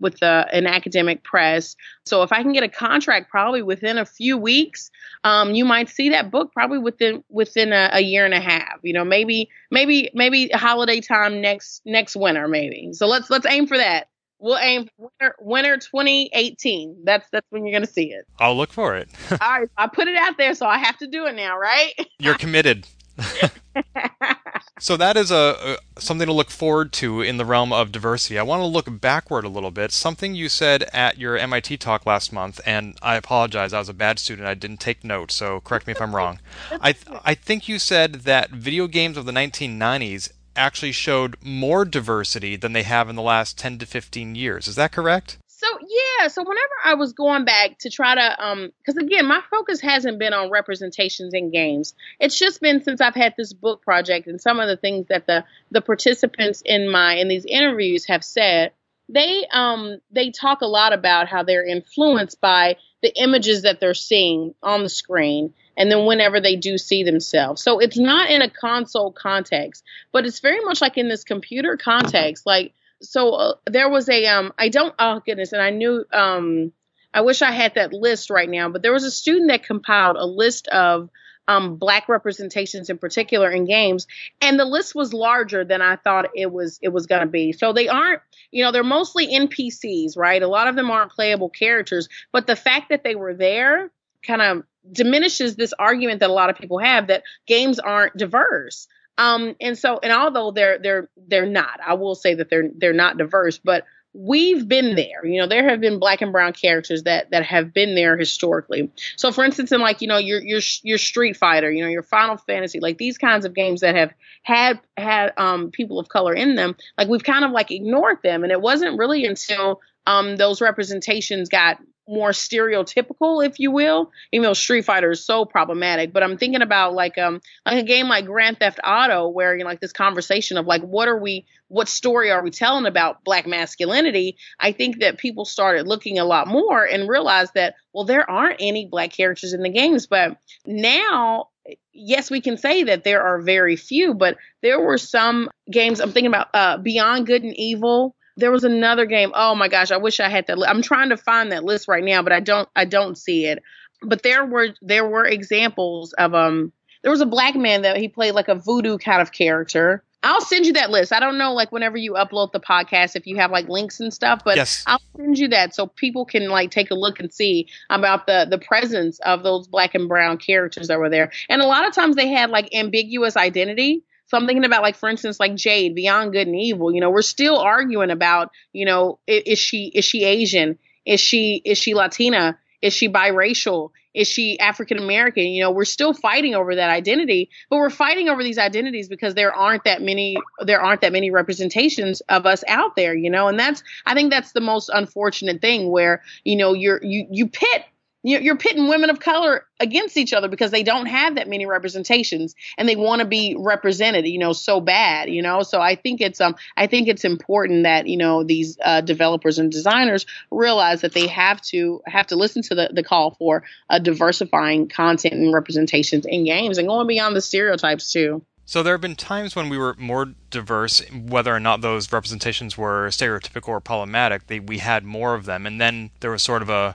[0.00, 1.76] with uh, an academic press.
[2.06, 4.90] So if I can get a contract, probably within a few weeks,
[5.22, 8.80] um, you might see that book probably within within a, a, year and a half.
[8.82, 12.94] You know, maybe maybe maybe holiday time next next winter, maybe.
[12.94, 14.08] So let's let's aim for that.
[14.40, 17.02] We'll aim winter, winter 2018.
[17.04, 18.26] That's that's when you're gonna see it.
[18.38, 19.08] I'll look for it.
[19.30, 21.92] All right, I put it out there, so I have to do it now, right?
[22.18, 22.86] You're committed.
[24.78, 28.38] so that is a, a, something to look forward to in the realm of diversity.
[28.38, 29.92] I want to look backward a little bit.
[29.92, 33.74] Something you said at your MIT talk last month, and I apologize.
[33.74, 34.48] I was a bad student.
[34.48, 36.40] I didn't take notes, so correct me if I'm wrong.
[36.80, 41.84] I th- I think you said that video games of the 1990s actually showed more
[41.84, 44.68] diversity than they have in the last 10 to 15 years.
[44.68, 45.38] Is that correct?
[45.46, 49.42] So yeah, so whenever I was going back to try to um cuz again, my
[49.50, 51.94] focus hasn't been on representations in games.
[52.18, 55.26] It's just been since I've had this book project and some of the things that
[55.26, 58.72] the the participants in my in these interviews have said,
[59.10, 63.92] they um they talk a lot about how they're influenced by the images that they're
[63.92, 67.62] seeing on the screen and then whenever they do see themselves.
[67.62, 71.78] So it's not in a console context, but it's very much like in this computer
[71.78, 72.44] context.
[72.44, 76.72] Like, so uh, there was a, um, I don't, oh goodness, and I knew, um,
[77.14, 80.16] I wish I had that list right now, but there was a student that compiled
[80.18, 81.08] a list of
[81.48, 84.06] um, black representations in particular in games,
[84.42, 87.52] and the list was larger than I thought it was it was going to be.
[87.52, 88.20] So they aren't,
[88.52, 90.42] you know, they're mostly NPCs, right?
[90.42, 93.90] A lot of them aren't playable characters, but the fact that they were there
[94.22, 98.88] kind of diminishes this argument that a lot of people have that games aren't diverse.
[99.18, 102.92] Um, and so, and although they're they're they're not, I will say that they're they're
[102.92, 105.24] not diverse, but we've been there.
[105.24, 108.90] You know, there have been black and brown characters that that have been there historically.
[109.16, 112.02] So, for instance, in like you know your your your Street Fighter, you know your
[112.02, 114.12] Final Fantasy, like these kinds of games that have
[114.42, 118.42] had had um, people of color in them, like we've kind of like ignored them,
[118.42, 121.78] and it wasn't really until um, those representations got
[122.10, 124.10] more stereotypical, if you will.
[124.32, 127.86] Even though Street Fighter is so problematic, but I'm thinking about like um like a
[127.86, 131.18] game like Grand Theft Auto, where you know like this conversation of like what are
[131.18, 134.36] we, what story are we telling about black masculinity?
[134.58, 138.56] I think that people started looking a lot more and realized that well there aren't
[138.60, 140.36] any black characters in the games, but
[140.66, 141.46] now
[141.92, 146.00] yes, we can say that there are very few, but there were some games.
[146.00, 149.32] I'm thinking about uh, Beyond Good and Evil, there was another game.
[149.34, 150.58] Oh my gosh, I wish I had that.
[150.58, 152.68] Li- I'm trying to find that list right now, but I don't.
[152.74, 153.62] I don't see it.
[154.02, 156.72] But there were there were examples of um.
[157.02, 160.04] There was a black man that he played like a voodoo kind of character.
[160.22, 161.12] I'll send you that list.
[161.12, 164.12] I don't know, like whenever you upload the podcast, if you have like links and
[164.12, 164.84] stuff, but yes.
[164.86, 168.46] I'll send you that so people can like take a look and see about the
[168.48, 171.32] the presence of those black and brown characters that were there.
[171.48, 174.04] And a lot of times they had like ambiguous identity.
[174.30, 176.94] So I'm thinking about like, for instance, like Jade, Beyond Good and Evil.
[176.94, 180.78] You know, we're still arguing about, you know, is, is she is she Asian?
[181.04, 182.56] Is she is she Latina?
[182.80, 183.90] Is she biracial?
[184.14, 185.46] Is she African American?
[185.46, 189.34] You know, we're still fighting over that identity, but we're fighting over these identities because
[189.34, 193.48] there aren't that many there aren't that many representations of us out there, you know,
[193.48, 197.48] and that's I think that's the most unfortunate thing where, you know, you're you you
[197.48, 197.84] pit
[198.22, 202.54] you're pitting women of color against each other because they don't have that many representations
[202.76, 206.20] and they want to be represented you know so bad you know so i think
[206.20, 211.00] it's um i think it's important that you know these uh, developers and designers realize
[211.00, 215.34] that they have to have to listen to the, the call for uh, diversifying content
[215.34, 219.56] and representations in games and going beyond the stereotypes too so there have been times
[219.56, 224.46] when we were more diverse, whether or not those representations were stereotypical or problematic.
[224.46, 226.94] They, we had more of them, and then there was sort of a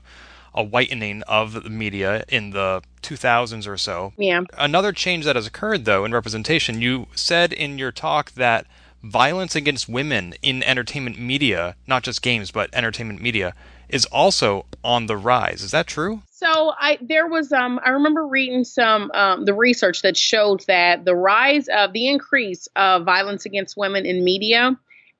[0.55, 4.13] a whitening of the media in the 2000s or so.
[4.17, 4.41] Yeah.
[4.57, 8.65] Another change that has occurred, though, in representation, you said in your talk that
[9.03, 13.53] violence against women in entertainment media, not just games, but entertainment media,
[13.89, 15.61] is also on the rise.
[15.61, 16.21] Is that true?
[16.31, 21.05] So I there was um I remember reading some um the research that showed that
[21.05, 24.77] the rise of the increase of violence against women in media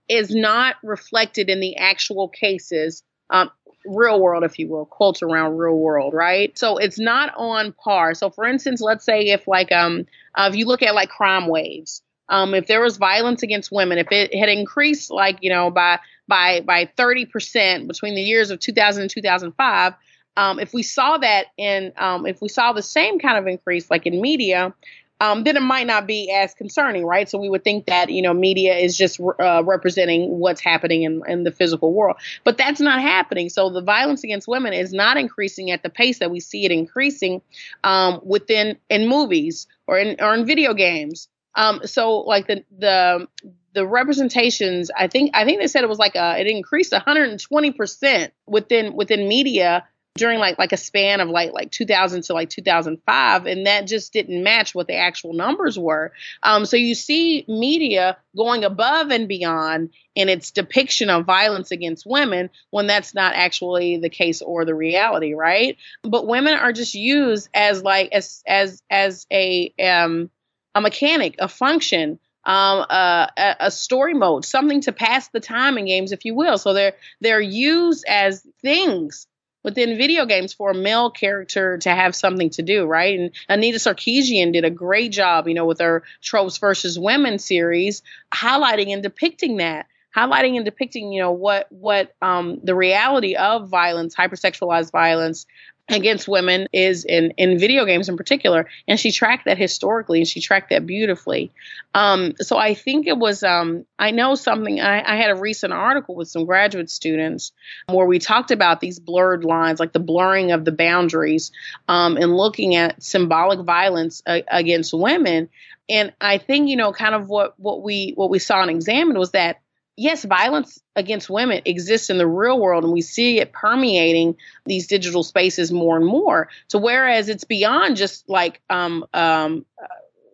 [0.10, 3.50] is not reflected in the actual cases um,
[3.88, 6.58] real world, if you will, quotes around real world, right?
[6.58, 8.14] So it's not on par.
[8.14, 10.06] So for instance, let's say if like um
[10.36, 13.98] uh, if you look at like crime waves, um if there was violence against women,
[13.98, 18.60] if it had increased like you know by by by 30% between the years of
[18.60, 19.94] 2000 and 2005
[20.38, 23.90] um, if we saw that in um, if we saw the same kind of increase
[23.90, 24.74] like in media
[25.22, 27.30] um, then it might not be as concerning, right?
[27.30, 31.22] So we would think that you know media is just uh, representing what's happening in,
[31.28, 33.50] in the physical world, but that's not happening.
[33.50, 36.72] So the violence against women is not increasing at the pace that we see it
[36.72, 37.42] increasing
[37.84, 41.30] um, within in movies or in or in video games.
[41.56, 43.28] Um, so like the the
[43.74, 47.72] the representations, I think I think they said it was like a it increased 120
[47.72, 49.86] percent within within media
[50.16, 54.14] during like like a span of like like 2000 to like 2005 and that just
[54.14, 56.14] didn't match what the actual numbers were
[56.44, 62.06] um, so you see media going above and beyond in its depiction of violence against
[62.06, 66.96] women when that's not actually the case or the reality right but women are just
[66.96, 70.30] used as like as as as a um
[70.74, 73.26] a mechanic a function um, uh,
[73.60, 76.60] a, story mode, something to pass the time in games, if you will.
[76.60, 79.26] So they're they're used as things
[79.66, 83.20] within video games for a male character to have something to do, right?
[83.20, 88.04] And Anita Sarkeesian did a great job, you know, with her Tropes versus Women series,
[88.34, 93.68] highlighting and depicting that highlighting and depicting, you know, what what um, the reality of
[93.68, 95.46] violence, hypersexualized violence,
[95.88, 98.68] against women is in in video games in particular.
[98.88, 101.52] And she tracked that historically and she tracked that beautifully.
[101.94, 105.72] Um, so i think it was um, i know something I, I, had a recent
[105.72, 107.54] article with some graduate students
[107.88, 111.54] where we talked about these blurred lines like the blurring of the boundaries
[111.88, 115.48] um, and looking at symbolic violence uh, against women.
[115.88, 119.18] And i think you know kind of what what we what we saw and examined
[119.18, 119.62] was that
[119.98, 124.88] yes, violence against women exists in the real world, and we see it permeating these
[124.88, 126.50] digital spaces more and more.
[126.68, 129.88] So, whereas it's beyond just like, um, um, uh,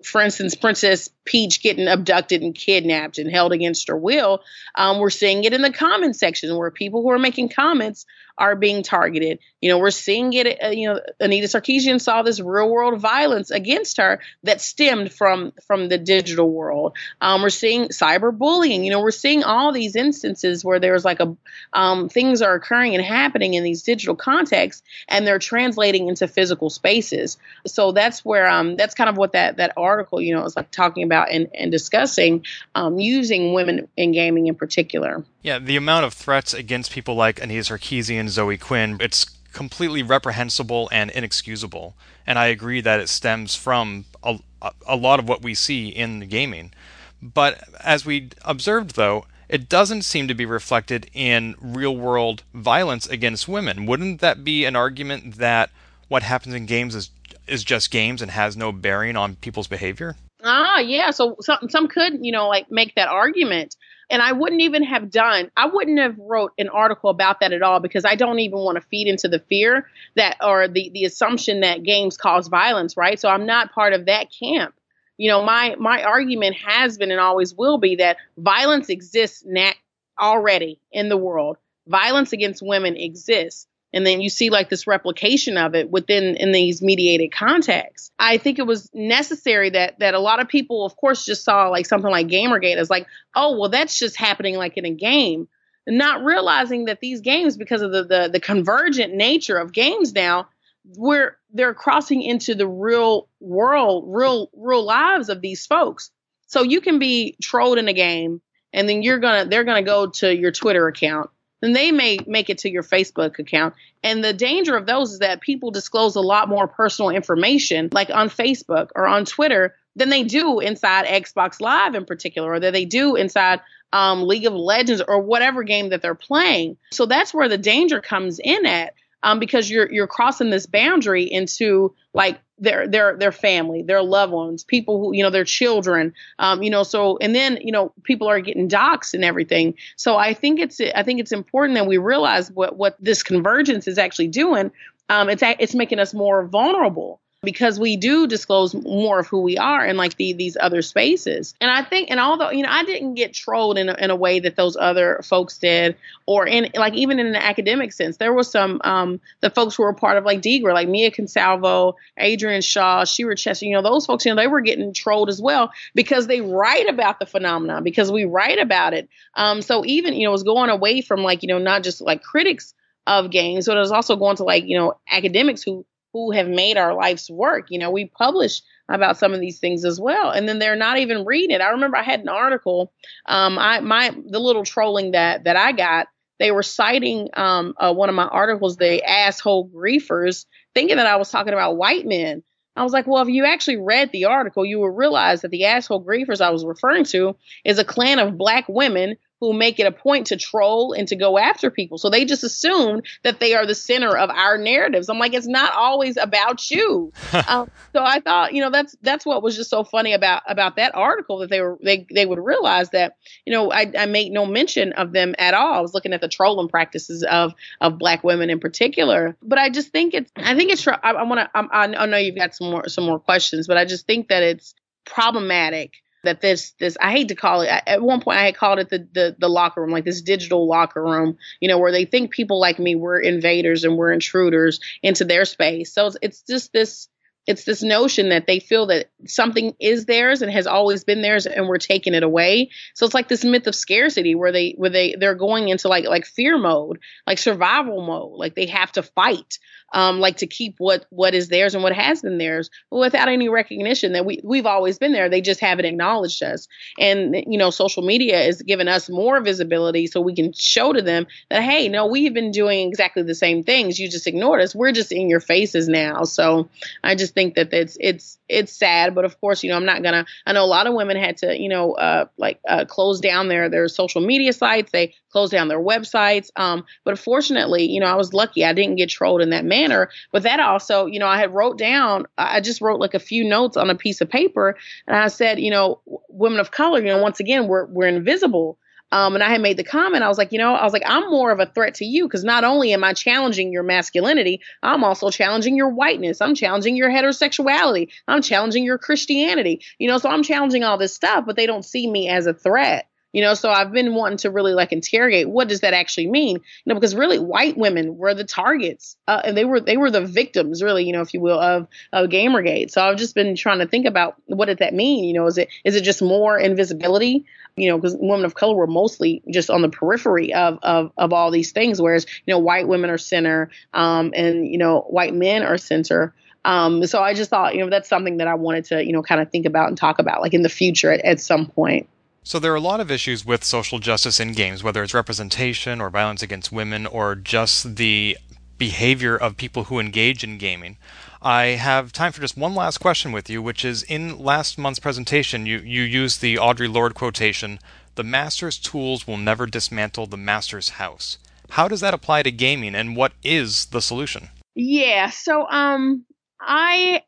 [0.03, 4.41] for instance, Princess Peach getting abducted and kidnapped and held against her will,
[4.76, 8.05] um, we're seeing it in the comment section where people who are making comments
[8.38, 9.39] are being targeted.
[9.61, 10.63] You know, we're seeing it.
[10.63, 15.53] Uh, you know, Anita Sarkeesian saw this real world violence against her that stemmed from
[15.67, 16.95] from the digital world.
[17.19, 18.84] Um, we're seeing cyberbullying.
[18.84, 21.36] You know, we're seeing all these instances where there's like a
[21.73, 26.69] um, things are occurring and happening in these digital contexts, and they're translating into physical
[26.69, 27.38] spaces.
[27.67, 30.71] So that's where um that's kind of what that that article you know is like
[30.71, 35.23] talking about and and discussing um, using women in gaming in particular.
[35.42, 40.88] Yeah, the amount of threats against people like Anita Sarkeesian, Zoe Quinn, it's completely reprehensible
[40.92, 41.96] and inexcusable.
[42.28, 44.39] And I agree that it stems from a,
[44.88, 46.74] a lot of what we see in gaming.
[47.22, 53.06] But as we observed, though, it doesn't seem to be reflected in real world violence
[53.08, 53.86] against women.
[53.86, 55.72] Wouldn't that be an argument that
[56.08, 57.10] what happens in games is
[57.48, 60.16] is just games and has no bearing on people's behavior?
[60.44, 61.12] Ah, yeah.
[61.12, 63.76] So some some could, you know, like make that argument
[64.12, 67.62] and I wouldn't even have done I wouldn't have wrote an article about that at
[67.64, 71.05] all because I don't even want to feed into the fear that or the the
[71.05, 73.20] assumption that games cause violence, right?
[73.20, 74.76] So I'm not part of that camp.
[75.18, 79.76] You know, my my argument has been and always will be that violence exists nat-
[80.20, 81.57] already in the world.
[81.88, 86.52] Violence against women exists and then you see like this replication of it within in
[86.52, 88.12] these mediated contexts.
[88.18, 91.68] I think it was necessary that that a lot of people, of course, just saw
[91.70, 95.48] like something like Gamergate as like, oh, well, that's just happening like in a game,
[95.88, 100.48] not realizing that these games, because of the the, the convergent nature of games now,
[100.96, 106.12] where they're crossing into the real world, real real lives of these folks.
[106.48, 110.08] So you can be trolled in a game, and then you're gonna they're gonna go
[110.08, 111.30] to your Twitter account
[111.62, 113.76] then they may make it to your Facebook account.
[114.03, 118.09] And the danger of those is that people disclose a lot more personal information, like
[118.09, 122.74] on Facebook or on Twitter, than they do inside Xbox Live in particular, or that
[122.74, 123.62] they do inside
[123.93, 126.78] um, League of Legends or whatever game that they're playing.
[126.91, 128.93] So that's where the danger comes in at
[129.24, 134.32] um, because you're you're crossing this boundary into like their their their family, their loved
[134.32, 136.84] ones, people who you know their children, um, you know.
[136.84, 139.74] So and then you know people are getting doxxed and everything.
[139.97, 143.88] So I think it's I think it's important that we realize what what this convergence
[143.88, 144.72] is actually doing.
[145.09, 149.58] Um, it's it's making us more vulnerable because we do disclose more of who we
[149.58, 151.56] are in like the, these other spaces.
[151.60, 154.16] And I think, and although, you know, I didn't get trolled in a, in a
[154.16, 155.96] way that those other folks did,
[156.28, 159.82] or in like even in an academic sense, there was some, um, the folks who
[159.82, 164.06] were part of like DIGRA, like Mia Consalvo, Adrienne Shaw, Shira Chess, you know, those
[164.06, 167.84] folks, you know, they were getting trolled as well because they write about the phenomenon,
[167.84, 169.10] because we write about it.
[169.34, 172.02] Um, so even, you know, it was going away from like, you know, not just
[172.02, 172.76] like critics
[173.08, 175.84] of games, but it was also going to like, you know, academics who
[176.14, 177.68] who have made our life's work.
[177.70, 180.97] You know, we publish about some of these things as well, and then they're not
[180.97, 181.62] even reading it.
[181.62, 182.91] I remember I had an article.
[183.26, 186.07] Um, I my the little trolling that that I got.
[186.39, 191.18] They were citing um, uh, one of my articles, the asshole griefers, thinking that I
[191.18, 192.41] was talking about white men.
[192.76, 195.66] I was like, well, if you actually read the article, you will realize that the
[195.66, 199.88] asshole griefers I was referring to is a clan of black women who make it
[199.88, 201.98] a point to troll and to go after people.
[201.98, 205.10] So they just assume that they are the center of our narratives.
[205.10, 207.12] I'm like, it's not always about you.
[207.48, 210.76] um, so I thought, you know, that's that's what was just so funny about about
[210.76, 214.32] that article that they were they they would realize that, you know, I, I made
[214.32, 215.74] no mention of them at all.
[215.74, 219.36] I was looking at the trolling practices of of black women in particular.
[219.42, 222.36] But I just think it's I think it's I, I want to I know you've
[222.36, 226.72] got some more some more questions, but I just think that it's problematic that this
[226.80, 229.36] this I hate to call it at one point I had called it the, the
[229.39, 232.80] the locker room like this digital locker room you know where they think people like
[232.80, 235.93] me were invaders and we're intruders into their space.
[235.93, 237.07] So it's, it's just this
[237.47, 241.47] it's this notion that they feel that something is theirs and has always been theirs
[241.47, 242.69] and we're taking it away.
[242.93, 246.05] So it's like this myth of scarcity where they where they they're going into like
[246.05, 249.57] like fear mode like survival mode like they have to fight
[249.92, 253.50] um, like to keep what what is theirs and what has been theirs without any
[253.50, 255.30] recognition that we we've always been there.
[255.30, 256.68] They just haven't acknowledged us.
[257.00, 261.02] And you know, social media is giving us more visibility so we can show to
[261.02, 264.00] them that hey, no, we've been doing exactly the same things.
[264.00, 264.76] You just ignored us.
[264.76, 266.24] We're just in your faces now.
[266.24, 266.70] So
[267.04, 270.04] I just think that it's it's it's sad, but of course, you know, I'm not
[270.04, 270.26] gonna.
[270.45, 273.47] I know a lot of women had to, you know, uh, like uh, close down
[273.47, 274.91] their their social media sites.
[274.91, 276.49] They closed down their websites.
[276.56, 278.66] Um, but fortunately, you know, I was lucky.
[278.66, 280.10] I didn't get trolled in that manner.
[280.32, 282.28] But that also, you know, I had wrote down.
[282.38, 284.78] I just wrote like a few notes on a piece of paper,
[285.08, 288.78] and I said, you know, women of color, you know, once again, we're we're invisible.
[289.12, 291.03] Um, and I had made the comment, I was like, you know, I was like,
[291.05, 294.62] I'm more of a threat to you because not only am I challenging your masculinity,
[294.82, 296.41] I'm also challenging your whiteness.
[296.41, 298.09] I'm challenging your heterosexuality.
[298.28, 299.82] I'm challenging your Christianity.
[299.99, 302.53] You know, so I'm challenging all this stuff, but they don't see me as a
[302.53, 303.07] threat.
[303.34, 306.57] You know, so I've been wanting to really like interrogate what does that actually mean?
[306.57, 310.11] You know, because really white women were the targets, uh, and they were they were
[310.11, 312.91] the victims, really, you know, if you will, of of Gamergate.
[312.91, 315.23] So I've just been trying to think about what did that mean?
[315.23, 317.45] You know, is it is it just more invisibility?
[317.77, 321.32] You know, because women of color were mostly just on the periphery of of of
[321.32, 325.34] all these things, whereas you know white women are center, um, and you know white
[325.34, 326.34] men are center.
[326.63, 329.23] Um, so I just thought, you know, that's something that I wanted to, you know,
[329.23, 332.07] kind of think about and talk about, like in the future at, at some point.
[332.44, 336.02] So there are a lot of issues with social justice in games, whether it's representation
[336.02, 338.36] or violence against women or just the
[338.80, 340.98] behavior of people who engage in gaming.
[341.39, 345.00] I have time for just one last question with you, which is in last month's
[345.00, 347.80] presentation, you, you used the Audre Lorde quotation
[348.16, 351.38] The master's tools will never dismantle the master's house.
[351.70, 354.50] How does that apply to gaming, and what is the solution?
[354.74, 356.26] Yeah, so um,
[356.60, 357.22] I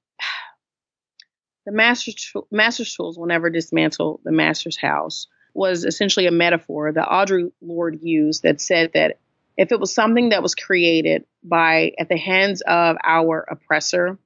[1.66, 7.08] the master's, master's tools will never dismantle the master's house was essentially a metaphor that
[7.08, 9.20] Audre Lorde used that said that
[9.56, 14.18] if it was something that was created by at the hands of our oppressor,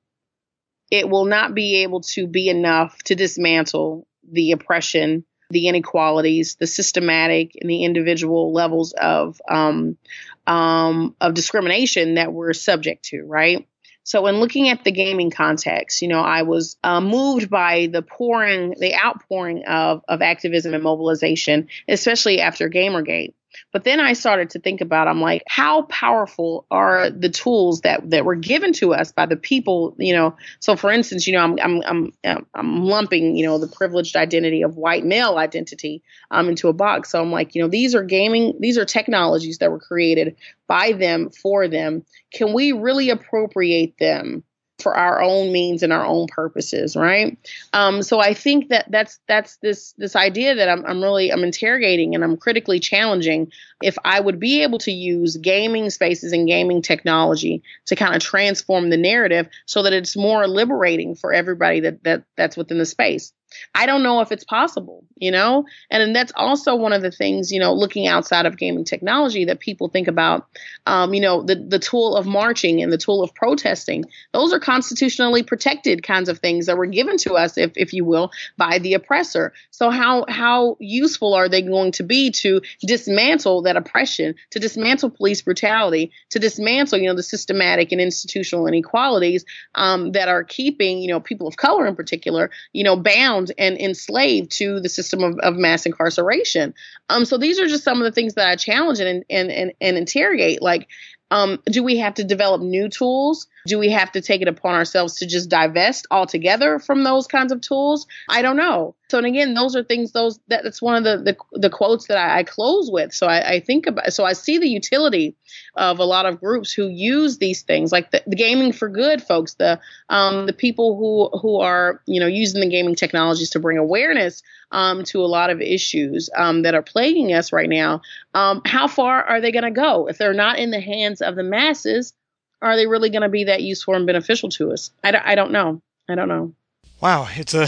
[0.89, 6.67] it will not be able to be enough to dismantle the oppression, the inequalities, the
[6.67, 9.97] systematic and the individual levels of um,
[10.45, 13.67] um, of discrimination that we're subject to, right?
[14.07, 18.01] So when looking at the gaming context, you know, I was uh, moved by the
[18.01, 23.33] pouring, the outpouring of, of activism and mobilization, especially after Gamergate.
[23.77, 28.09] But then I started to think about, I'm like, how powerful are the tools that,
[28.09, 30.35] that were given to us by the people, you know?
[30.59, 34.63] So for instance, you know, I'm, I'm, I'm, I'm lumping, you know, the privileged identity
[34.63, 36.01] of white male identity
[36.31, 37.11] um, into a box.
[37.11, 40.93] So I'm like, you know, these are gaming, these are technologies that were created by
[40.93, 42.03] them for them.
[42.33, 44.43] Can we really appropriate them
[44.79, 47.37] for our own means and our own purposes, right?
[47.73, 51.43] Um, so I think that that's that's this this idea that I'm, I'm really I'm
[51.43, 53.51] interrogating and I'm critically challenging
[53.81, 58.21] if I would be able to use gaming spaces and gaming technology to kind of
[58.21, 62.85] transform the narrative so that it's more liberating for everybody that that that's within the
[62.85, 63.33] space.
[63.73, 65.65] I don't know if it's possible, you know?
[65.89, 69.45] And, and that's also one of the things, you know, looking outside of gaming technology
[69.45, 70.47] that people think about,
[70.85, 74.05] um, you know, the, the tool of marching and the tool of protesting.
[74.33, 78.03] Those are constitutionally protected kinds of things that were given to us, if, if you
[78.03, 79.53] will, by the oppressor.
[79.71, 85.11] So how, how useful are they going to be to dismantle that oppression, to dismantle
[85.11, 89.45] police brutality, to dismantle, you know, the systematic and institutional inequalities,
[89.75, 93.51] um, that are keeping, you know, people of color in particular, you know, bound bound
[93.57, 96.73] and enslaved to the system of, of mass incarceration.
[97.09, 99.73] Um, so these are just some of the things that I challenge and, and, and,
[99.79, 100.61] and interrogate.
[100.61, 100.87] Like,
[101.29, 103.47] Um, do we have to develop new tools?
[103.67, 107.51] Do we have to take it upon ourselves to just divest altogether from those kinds
[107.51, 108.07] of tools?
[108.29, 108.95] I don't know.
[109.09, 110.11] So, and again, those are things.
[110.11, 111.17] Those that, that's one of the
[111.51, 113.13] the, the quotes that I, I close with.
[113.13, 114.11] So I, I, think about.
[114.11, 115.35] So I see the utility
[115.75, 119.21] of a lot of groups who use these things, like the, the gaming for good
[119.21, 123.59] folks, the um, the people who who are you know using the gaming technologies to
[123.59, 128.01] bring awareness um, to a lot of issues um, that are plaguing us right now.
[128.33, 131.35] Um, how far are they going to go if they're not in the hands of
[131.35, 132.13] the masses?
[132.61, 134.91] Are they really going to be that useful and beneficial to us?
[135.03, 135.81] I don't, I don't know.
[136.09, 136.53] I don't know.
[136.99, 137.67] Wow, it's a.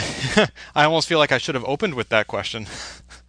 [0.75, 2.67] I almost feel like I should have opened with that question.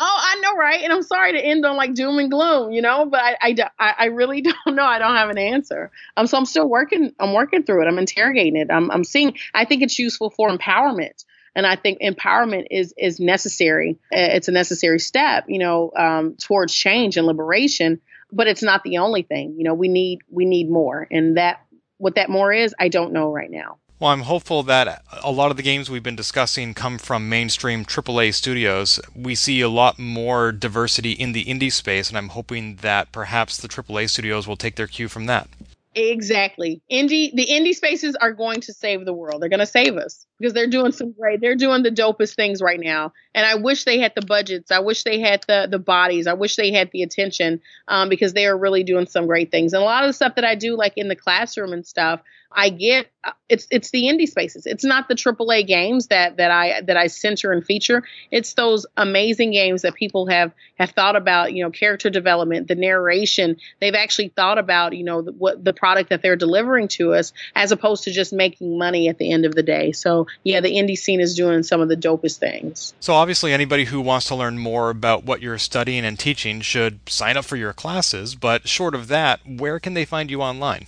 [0.03, 0.81] Oh, I know, right?
[0.83, 3.95] And I'm sorry to end on like doom and gloom, you know, but I, I,
[3.99, 4.83] I really don't know.
[4.83, 5.91] I don't have an answer.
[6.17, 7.13] Um, so I'm still working.
[7.19, 7.87] I'm working through it.
[7.87, 8.69] I'm interrogating it.
[8.71, 9.37] I'm, I'm seeing.
[9.53, 13.99] I think it's useful for empowerment and I think empowerment is is necessary.
[14.11, 18.01] It's a necessary step, you know, um, towards change and liberation.
[18.33, 19.55] But it's not the only thing.
[19.59, 21.61] You know, we need we need more, and that
[21.99, 23.79] what that more is, I don't know right now.
[24.01, 27.85] Well, I'm hopeful that a lot of the games we've been discussing come from mainstream
[27.85, 28.99] AAA studios.
[29.15, 33.59] We see a lot more diversity in the indie space, and I'm hoping that perhaps
[33.59, 35.49] the AAA studios will take their cue from that.
[35.95, 36.81] Exactly.
[36.91, 39.43] Indie the indie spaces are going to save the world.
[39.43, 41.41] They're going to save us because they're doing some great.
[41.41, 43.13] They're doing the dopest things right now.
[43.35, 44.71] And I wish they had the budgets.
[44.71, 46.27] I wish they had the the bodies.
[46.27, 49.75] I wish they had the attention um, because they are really doing some great things.
[49.75, 52.23] And a lot of the stuff that I do like in the classroom and stuff,
[52.53, 54.67] I get uh, it's it's the indie spaces.
[54.67, 58.03] It's not the AAA games that that I that I center and feature.
[58.31, 61.53] It's those amazing games that people have have thought about.
[61.53, 63.57] You know, character development, the narration.
[63.81, 67.33] They've actually thought about you know the, what the product that they're delivering to us,
[67.55, 69.93] as opposed to just making money at the end of the day.
[69.93, 72.95] So yeah, the indie scene is doing some of the dopest things.
[73.01, 77.01] So obviously, anybody who wants to learn more about what you're studying and teaching should
[77.09, 78.35] sign up for your classes.
[78.35, 80.87] But short of that, where can they find you online?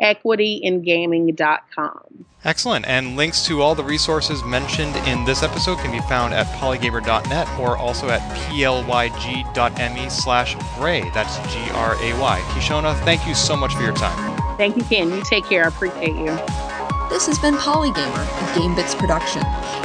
[0.00, 2.24] www.equityingaming.com.
[2.44, 2.86] Excellent.
[2.86, 7.48] And links to all the resources mentioned in this episode can be found at polygamer.net
[7.58, 11.00] or also at plyg.me slash gray.
[11.10, 12.40] That's G-R-A-Y.
[12.50, 14.36] Kishonna, thank you so much for your time.
[14.56, 15.10] Thank you, Ken.
[15.10, 15.64] You take care.
[15.64, 16.38] I appreciate you.
[17.08, 19.42] This has been Polygamer, a GameBits production.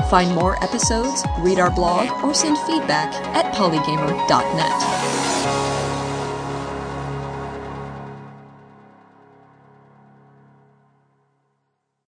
[0.09, 5.82] Find more episodes, read our blog, or send feedback at polygamer.net.